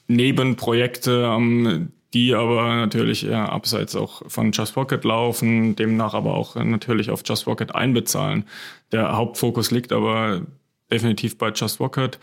Nebenprojekte, 0.08 1.30
ähm, 1.36 1.92
die 2.14 2.34
aber 2.34 2.76
natürlich 2.76 3.26
eher 3.26 3.52
abseits 3.52 3.96
auch 3.96 4.22
von 4.28 4.52
Just 4.52 4.76
Rocket 4.76 5.04
laufen, 5.04 5.76
demnach 5.76 6.14
aber 6.14 6.34
auch 6.34 6.54
natürlich 6.56 7.10
auf 7.10 7.22
Just 7.24 7.46
Rocket 7.46 7.74
einbezahlen. 7.74 8.44
Der 8.92 9.16
Hauptfokus 9.16 9.70
liegt 9.70 9.92
aber 9.92 10.42
definitiv 10.90 11.36
bei 11.38 11.50
Just 11.50 11.80
Rocket. 11.80 12.18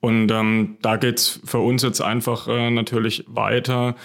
Und 0.00 0.30
ähm, 0.30 0.76
da 0.82 0.96
geht's 0.96 1.40
für 1.44 1.58
uns 1.58 1.82
jetzt 1.82 2.00
einfach 2.00 2.46
äh, 2.46 2.70
natürlich 2.70 3.24
weiter, 3.26 3.96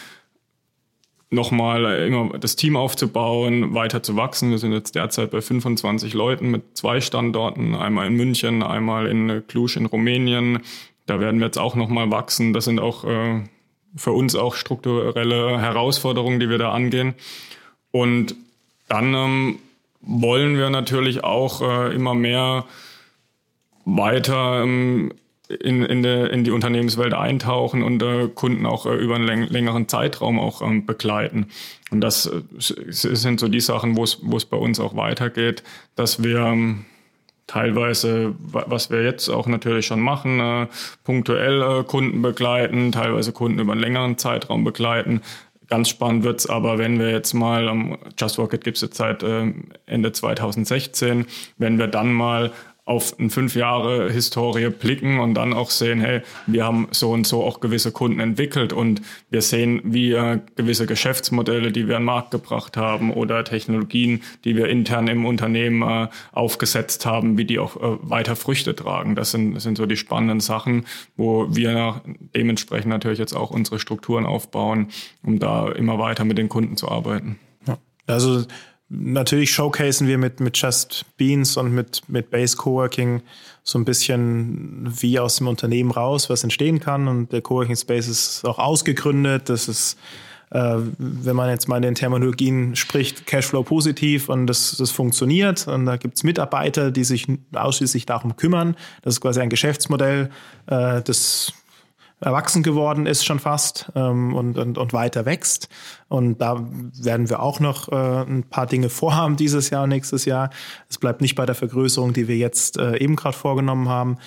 nochmal 1.30 1.86
äh, 1.86 2.08
immer 2.08 2.38
das 2.40 2.56
Team 2.56 2.76
aufzubauen, 2.76 3.74
weiter 3.74 4.02
zu 4.02 4.16
wachsen. 4.16 4.52
Wir 4.52 4.58
sind 4.58 4.72
jetzt 4.72 4.96
derzeit 4.96 5.32
bei 5.32 5.42
25 5.42 6.14
Leuten 6.14 6.52
mit 6.52 6.78
zwei 6.78 7.02
Standorten, 7.02 7.76
einmal 7.76 8.08
in 8.08 8.16
München, 8.16 8.64
einmal 8.64 9.08
in 9.08 9.46
Cluj 9.48 9.76
in 9.76 9.86
Rumänien. 9.86 10.60
Da 11.06 11.20
werden 11.20 11.40
wir 11.40 11.48
jetzt 11.48 11.60
auch 11.60 11.76
nochmal 11.76 12.12
wachsen. 12.12 12.54
Das 12.54 12.66
sind 12.66 12.80
auch 12.80 13.04
äh, 13.04 13.44
für 13.96 14.12
uns 14.12 14.36
auch 14.36 14.56
strukturelle 14.56 15.60
Herausforderungen, 15.60 16.40
die 16.40 16.50
wir 16.50 16.58
da 16.58 16.72
angehen. 16.72 17.16
Und 17.92 18.36
dann 18.88 19.14
ähm, 19.14 19.60
wollen 20.02 20.58
wir 20.58 20.70
natürlich 20.70 21.24
auch 21.24 21.62
äh, 21.62 21.94
immer 21.94 22.14
mehr 22.14 22.66
weiter 23.86 24.64
ähm, 24.64 25.14
in, 25.50 25.84
in, 25.84 26.04
de, 26.04 26.32
in 26.32 26.44
die 26.44 26.52
Unternehmenswelt 26.52 27.14
eintauchen 27.14 27.82
und 27.82 28.04
äh, 28.04 28.28
Kunden 28.28 28.66
auch 28.66 28.86
äh, 28.86 28.96
über 28.96 29.16
einen 29.16 29.48
längeren 29.48 29.88
Zeitraum 29.88 30.40
auch 30.40 30.62
ähm, 30.62 30.86
begleiten. 30.86 31.48
Und 31.90 32.02
das 32.02 32.28
äh, 32.28 32.42
sind 32.58 33.40
so 33.40 33.48
die 33.48 33.60
Sachen, 33.60 33.98
wo 33.98 34.04
es 34.04 34.46
bei 34.46 34.58
uns 34.58 34.80
auch 34.80 34.96
weitergeht, 34.96 35.64
dass 35.96 36.24
wir 36.24 36.40
ähm, 36.40 36.86
teilweise, 37.50 38.36
was 38.38 38.92
wir 38.92 39.04
jetzt 39.04 39.28
auch 39.28 39.48
natürlich 39.48 39.88
schon 39.88 40.00
machen, 40.00 40.40
äh, 40.40 40.68
punktuell 41.04 41.62
äh, 41.64 41.84
Kunden 41.84 42.22
begleiten, 42.22 42.92
teilweise 42.92 43.32
Kunden 43.32 43.58
über 43.58 43.72
einen 43.72 43.82
längeren 43.82 44.18
Zeitraum 44.20 44.64
begleiten. 44.64 45.22
Ganz 45.68 45.90
spannend 45.90 46.24
wird's 46.24 46.48
aber, 46.48 46.78
wenn 46.78 47.00
wir 47.00 47.10
jetzt 47.10 47.34
mal, 47.34 47.68
um, 47.68 47.98
Just 48.20 48.38
Rocket 48.38 48.64
gibt's 48.64 48.82
jetzt 48.82 48.98
seit 48.98 49.24
äh, 49.24 49.52
Ende 49.88 50.12
2016, 50.12 51.26
wenn 51.58 51.80
wir 51.80 51.88
dann 51.88 52.14
mal 52.14 52.52
auf 52.90 53.20
eine 53.20 53.30
fünf 53.30 53.56
Jahre 53.56 54.12
Historie 54.12 54.70
blicken 54.72 55.20
und 55.20 55.36
dann 55.36 55.54
auch 55.54 55.70
sehen, 55.70 56.02
hey, 56.02 56.22
wir 56.48 56.66
haben 56.66 56.88
so 56.90 57.12
und 57.12 57.28
so 57.28 57.44
auch 57.44 57.60
gewisse 57.60 57.92
Kunden 57.92 58.20
entwickelt 58.20 58.74
und 58.74 59.04
wir 59.30 59.44
sehen, 59.44 59.80
wie 59.84 60.14
äh, 60.14 60.40
gewisse 60.56 60.88
Geschäftsmodelle, 60.88 61.72
die 61.72 61.88
wir 61.88 61.98
an 61.98 62.02
den 62.02 62.06
Markt 62.08 62.32
gebracht 62.32 62.78
haben 62.78 63.14
oder 63.14 63.44
Technologien, 63.44 64.24
die 64.44 64.56
wir 64.56 64.70
intern 64.70 65.08
im 65.08 65.28
Unternehmen 65.28 65.84
äh, 65.84 66.08
aufgesetzt 66.32 67.06
haben, 67.06 67.38
wie 67.38 67.46
die 67.46 67.60
auch 67.60 67.76
äh, 67.76 67.98
weiter 68.02 68.36
Früchte 68.36 68.76
tragen. 68.76 69.14
Das 69.16 69.30
sind, 69.30 69.54
das 69.54 69.62
sind 69.62 69.78
so 69.78 69.86
die 69.86 69.98
spannenden 69.98 70.40
Sachen, 70.40 70.86
wo 71.16 71.46
wir 71.56 72.02
dementsprechend 72.36 72.90
natürlich 72.90 73.20
jetzt 73.20 73.34
auch 73.34 73.52
unsere 73.52 73.78
Strukturen 73.78 74.26
aufbauen, 74.26 74.88
um 75.22 75.38
da 75.38 75.72
immer 75.72 76.00
weiter 76.00 76.26
mit 76.26 76.40
den 76.40 76.50
Kunden 76.50 76.76
zu 76.76 76.90
arbeiten. 76.90 77.38
Ja. 77.68 77.78
Also 78.08 78.46
Natürlich 78.90 79.52
showcasen 79.52 80.08
wir 80.08 80.18
mit, 80.18 80.40
mit 80.40 80.58
Just 80.58 81.06
Beans 81.18 81.58
und 81.58 81.74
mit, 81.74 82.02
mit 82.08 82.32
Base 82.32 82.58
Coworking 82.58 83.22
so 83.64 83.78
ein 83.78 83.86
bisschen 83.86 84.90
wie 85.00 85.20
aus 85.20 85.36
dem 85.36 85.48
Unternehmen 85.48 85.92
raus, 85.92 86.30
was 86.30 86.44
entstehen 86.44 86.80
kann. 86.80 87.08
Und 87.08 87.32
der 87.32 87.42
Coworking 87.42 87.76
Space 87.76 88.08
ist 88.08 88.46
auch 88.46 88.58
ausgegründet. 88.58 89.48
Das 89.48 89.68
ist, 89.68 90.00
äh, 90.50 90.78
wenn 90.98 91.36
man 91.36 91.52
jetzt 91.52 91.68
mal 91.68 91.76
in 91.76 91.84
den 91.84 91.94
Terminologien 91.94 92.76
spricht, 92.76 93.28
Cashflow 93.28 93.62
positiv 93.62 94.28
und 94.28 94.48
das, 94.48 94.76
das 94.78 94.90
funktioniert. 94.90 95.68
Und 95.68 95.86
da 95.86 95.98
gibt's 95.98 96.24
Mitarbeiter, 96.24 96.90
die 96.90 97.04
sich 97.04 97.28
ausschließlich 97.54 98.08
darum 98.08 98.38
kümmern. 98.38 98.76
Das 99.04 99.14
ist 99.14 99.22
quasi 99.22 99.40
ein 99.40 99.50
Geschäftsmodell, 99.50 100.32
äh, 100.66 101.04
das 101.04 101.54
erwachsen 102.22 102.64
geworden 102.64 103.06
ist 103.06 103.26
schon 103.26 103.40
fast 103.40 103.92
ähm, 103.96 104.34
und, 104.34 104.58
und, 104.58 104.78
und 104.78 104.94
weiter 104.94 105.26
wächst. 105.26 105.70
Und 106.08 106.40
da 106.40 106.68
werden 107.02 107.30
wir 107.30 107.42
auch 107.42 107.60
noch 107.60 107.90
äh, 107.90 108.24
ein 108.24 108.44
paar 108.44 108.66
Dinge 108.66 108.90
vorhaben 108.90 109.38
dieses 109.38 109.70
Jahr, 109.70 109.88
nächstes 109.88 110.26
Jahr. 110.26 110.50
Es 110.90 110.98
bleibt 110.98 111.22
nicht 111.22 111.36
bei 111.36 111.46
der 111.46 111.56
Vergrößerung, 111.56 112.14
die 112.14 112.28
wir 112.28 112.38
jetzt 112.38 112.78
äh, 112.78 112.98
eben 112.98 113.16
gerade 113.16 113.38
vorgenommen 113.38 113.90
haben. 113.90 114.18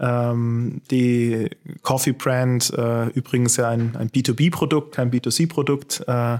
Ähm, 0.00 0.80
die 0.90 1.48
Coffee 1.82 2.12
Brand, 2.12 2.72
äh, 2.76 3.06
übrigens 3.10 3.56
ja 3.56 3.68
ein, 3.68 3.94
ein 3.96 4.10
B2B-Produkt, 4.10 4.96
kein 4.96 5.12
B2C-Produkt, 5.12 6.02
äh, 6.08 6.38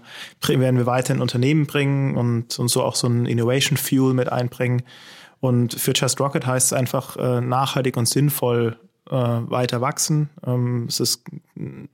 werden 0.48 0.78
wir 0.78 0.86
weiter 0.86 1.14
in 1.14 1.20
Unternehmen 1.20 1.66
bringen 1.66 2.16
und, 2.16 2.58
und 2.58 2.68
so 2.68 2.82
auch 2.82 2.96
so 2.96 3.06
ein 3.06 3.26
Innovation 3.26 3.76
Fuel 3.76 4.14
mit 4.14 4.32
einbringen. 4.32 4.82
Und 5.40 5.74
für 5.74 5.92
Just 5.92 6.20
Rocket 6.20 6.46
heißt 6.46 6.68
es 6.68 6.72
einfach 6.72 7.16
äh, 7.16 7.40
nachhaltig 7.40 7.96
und 7.96 8.06
sinnvoll 8.06 8.78
äh, 9.10 9.14
weiter 9.14 9.80
wachsen. 9.80 10.30
Ähm, 10.46 10.86
es 10.88 11.00
ist 11.00 11.24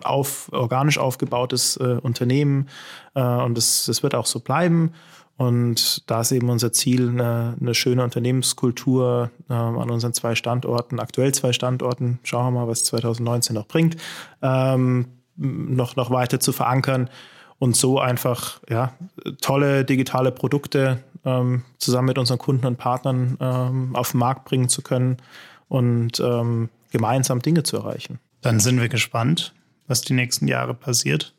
auf, 0.02 0.50
organisch 0.52 0.98
aufgebautes 0.98 1.76
äh, 1.76 1.98
Unternehmen 2.02 2.68
äh, 3.14 3.22
und 3.22 3.56
es, 3.56 4.02
wird 4.02 4.14
auch 4.14 4.26
so 4.26 4.40
bleiben. 4.40 4.92
Und 5.36 6.10
da 6.10 6.20
ist 6.20 6.32
eben 6.32 6.50
unser 6.50 6.72
Ziel, 6.72 7.08
eine, 7.08 7.56
eine 7.60 7.74
schöne 7.74 8.02
Unternehmenskultur 8.02 9.30
ähm, 9.48 9.78
an 9.78 9.88
unseren 9.88 10.12
zwei 10.12 10.34
Standorten, 10.34 10.98
aktuell 10.98 11.32
zwei 11.32 11.52
Standorten, 11.52 12.18
schauen 12.24 12.52
wir 12.52 12.60
mal, 12.60 12.68
was 12.68 12.84
2019 12.84 13.54
noch 13.54 13.68
bringt, 13.68 13.96
ähm, 14.42 15.06
noch, 15.36 15.94
noch 15.94 16.10
weiter 16.10 16.40
zu 16.40 16.52
verankern 16.52 17.08
und 17.60 17.76
so 17.76 18.00
einfach 18.00 18.60
ja, 18.68 18.92
tolle 19.40 19.84
digitale 19.84 20.32
Produkte 20.32 21.04
ähm, 21.24 21.62
zusammen 21.78 22.08
mit 22.08 22.18
unseren 22.18 22.38
Kunden 22.38 22.66
und 22.66 22.76
Partnern 22.76 23.36
ähm, 23.40 23.94
auf 23.94 24.10
den 24.10 24.18
Markt 24.18 24.44
bringen 24.44 24.68
zu 24.68 24.82
können 24.82 25.18
und 25.68 26.18
ähm, 26.20 26.68
gemeinsam 26.90 27.40
Dinge 27.40 27.62
zu 27.62 27.76
erreichen. 27.76 28.18
Dann 28.40 28.60
sind 28.60 28.80
wir 28.80 28.88
gespannt, 28.88 29.54
was 29.86 30.02
die 30.02 30.14
nächsten 30.14 30.48
Jahre 30.48 30.74
passiert 30.74 31.34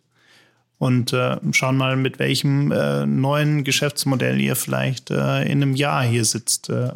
und 0.80 1.14
äh, 1.14 1.38
schauen 1.52 1.78
mal, 1.78 1.96
mit 1.96 2.20
welchem 2.20 2.72
äh, 2.72 3.06
neuen 3.06 3.64
Geschäftsmodell 3.64 4.40
ihr 4.40 4.56
vielleicht 4.56 5.12
äh, 5.12 5.44
in 5.44 5.62
einem 5.62 5.76
Jahr 5.76 6.04
hier 6.04 6.26
sitzt. 6.26 6.70
Äh, 6.70 6.92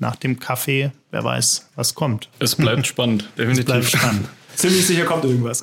nach 0.00 0.16
dem 0.16 0.40
Kaffee, 0.40 0.90
wer 1.12 1.22
weiß, 1.22 1.70
was 1.76 1.94
kommt. 1.94 2.28
Es 2.40 2.56
bleibt 2.56 2.86
spannend, 2.86 3.28
definitiv. 3.38 3.60
Es 3.64 3.66
bleibt 3.66 3.84
spannend. 3.84 4.28
Ziemlich 4.56 4.86
sicher 4.86 5.04
kommt 5.04 5.24
irgendwas. 5.24 5.60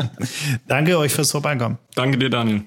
Danke 0.68 0.98
euch 0.98 1.12
fürs 1.12 1.30
Vorbeikommen. 1.30 1.78
Danke 1.94 2.18
dir, 2.18 2.30
Daniel. 2.30 2.64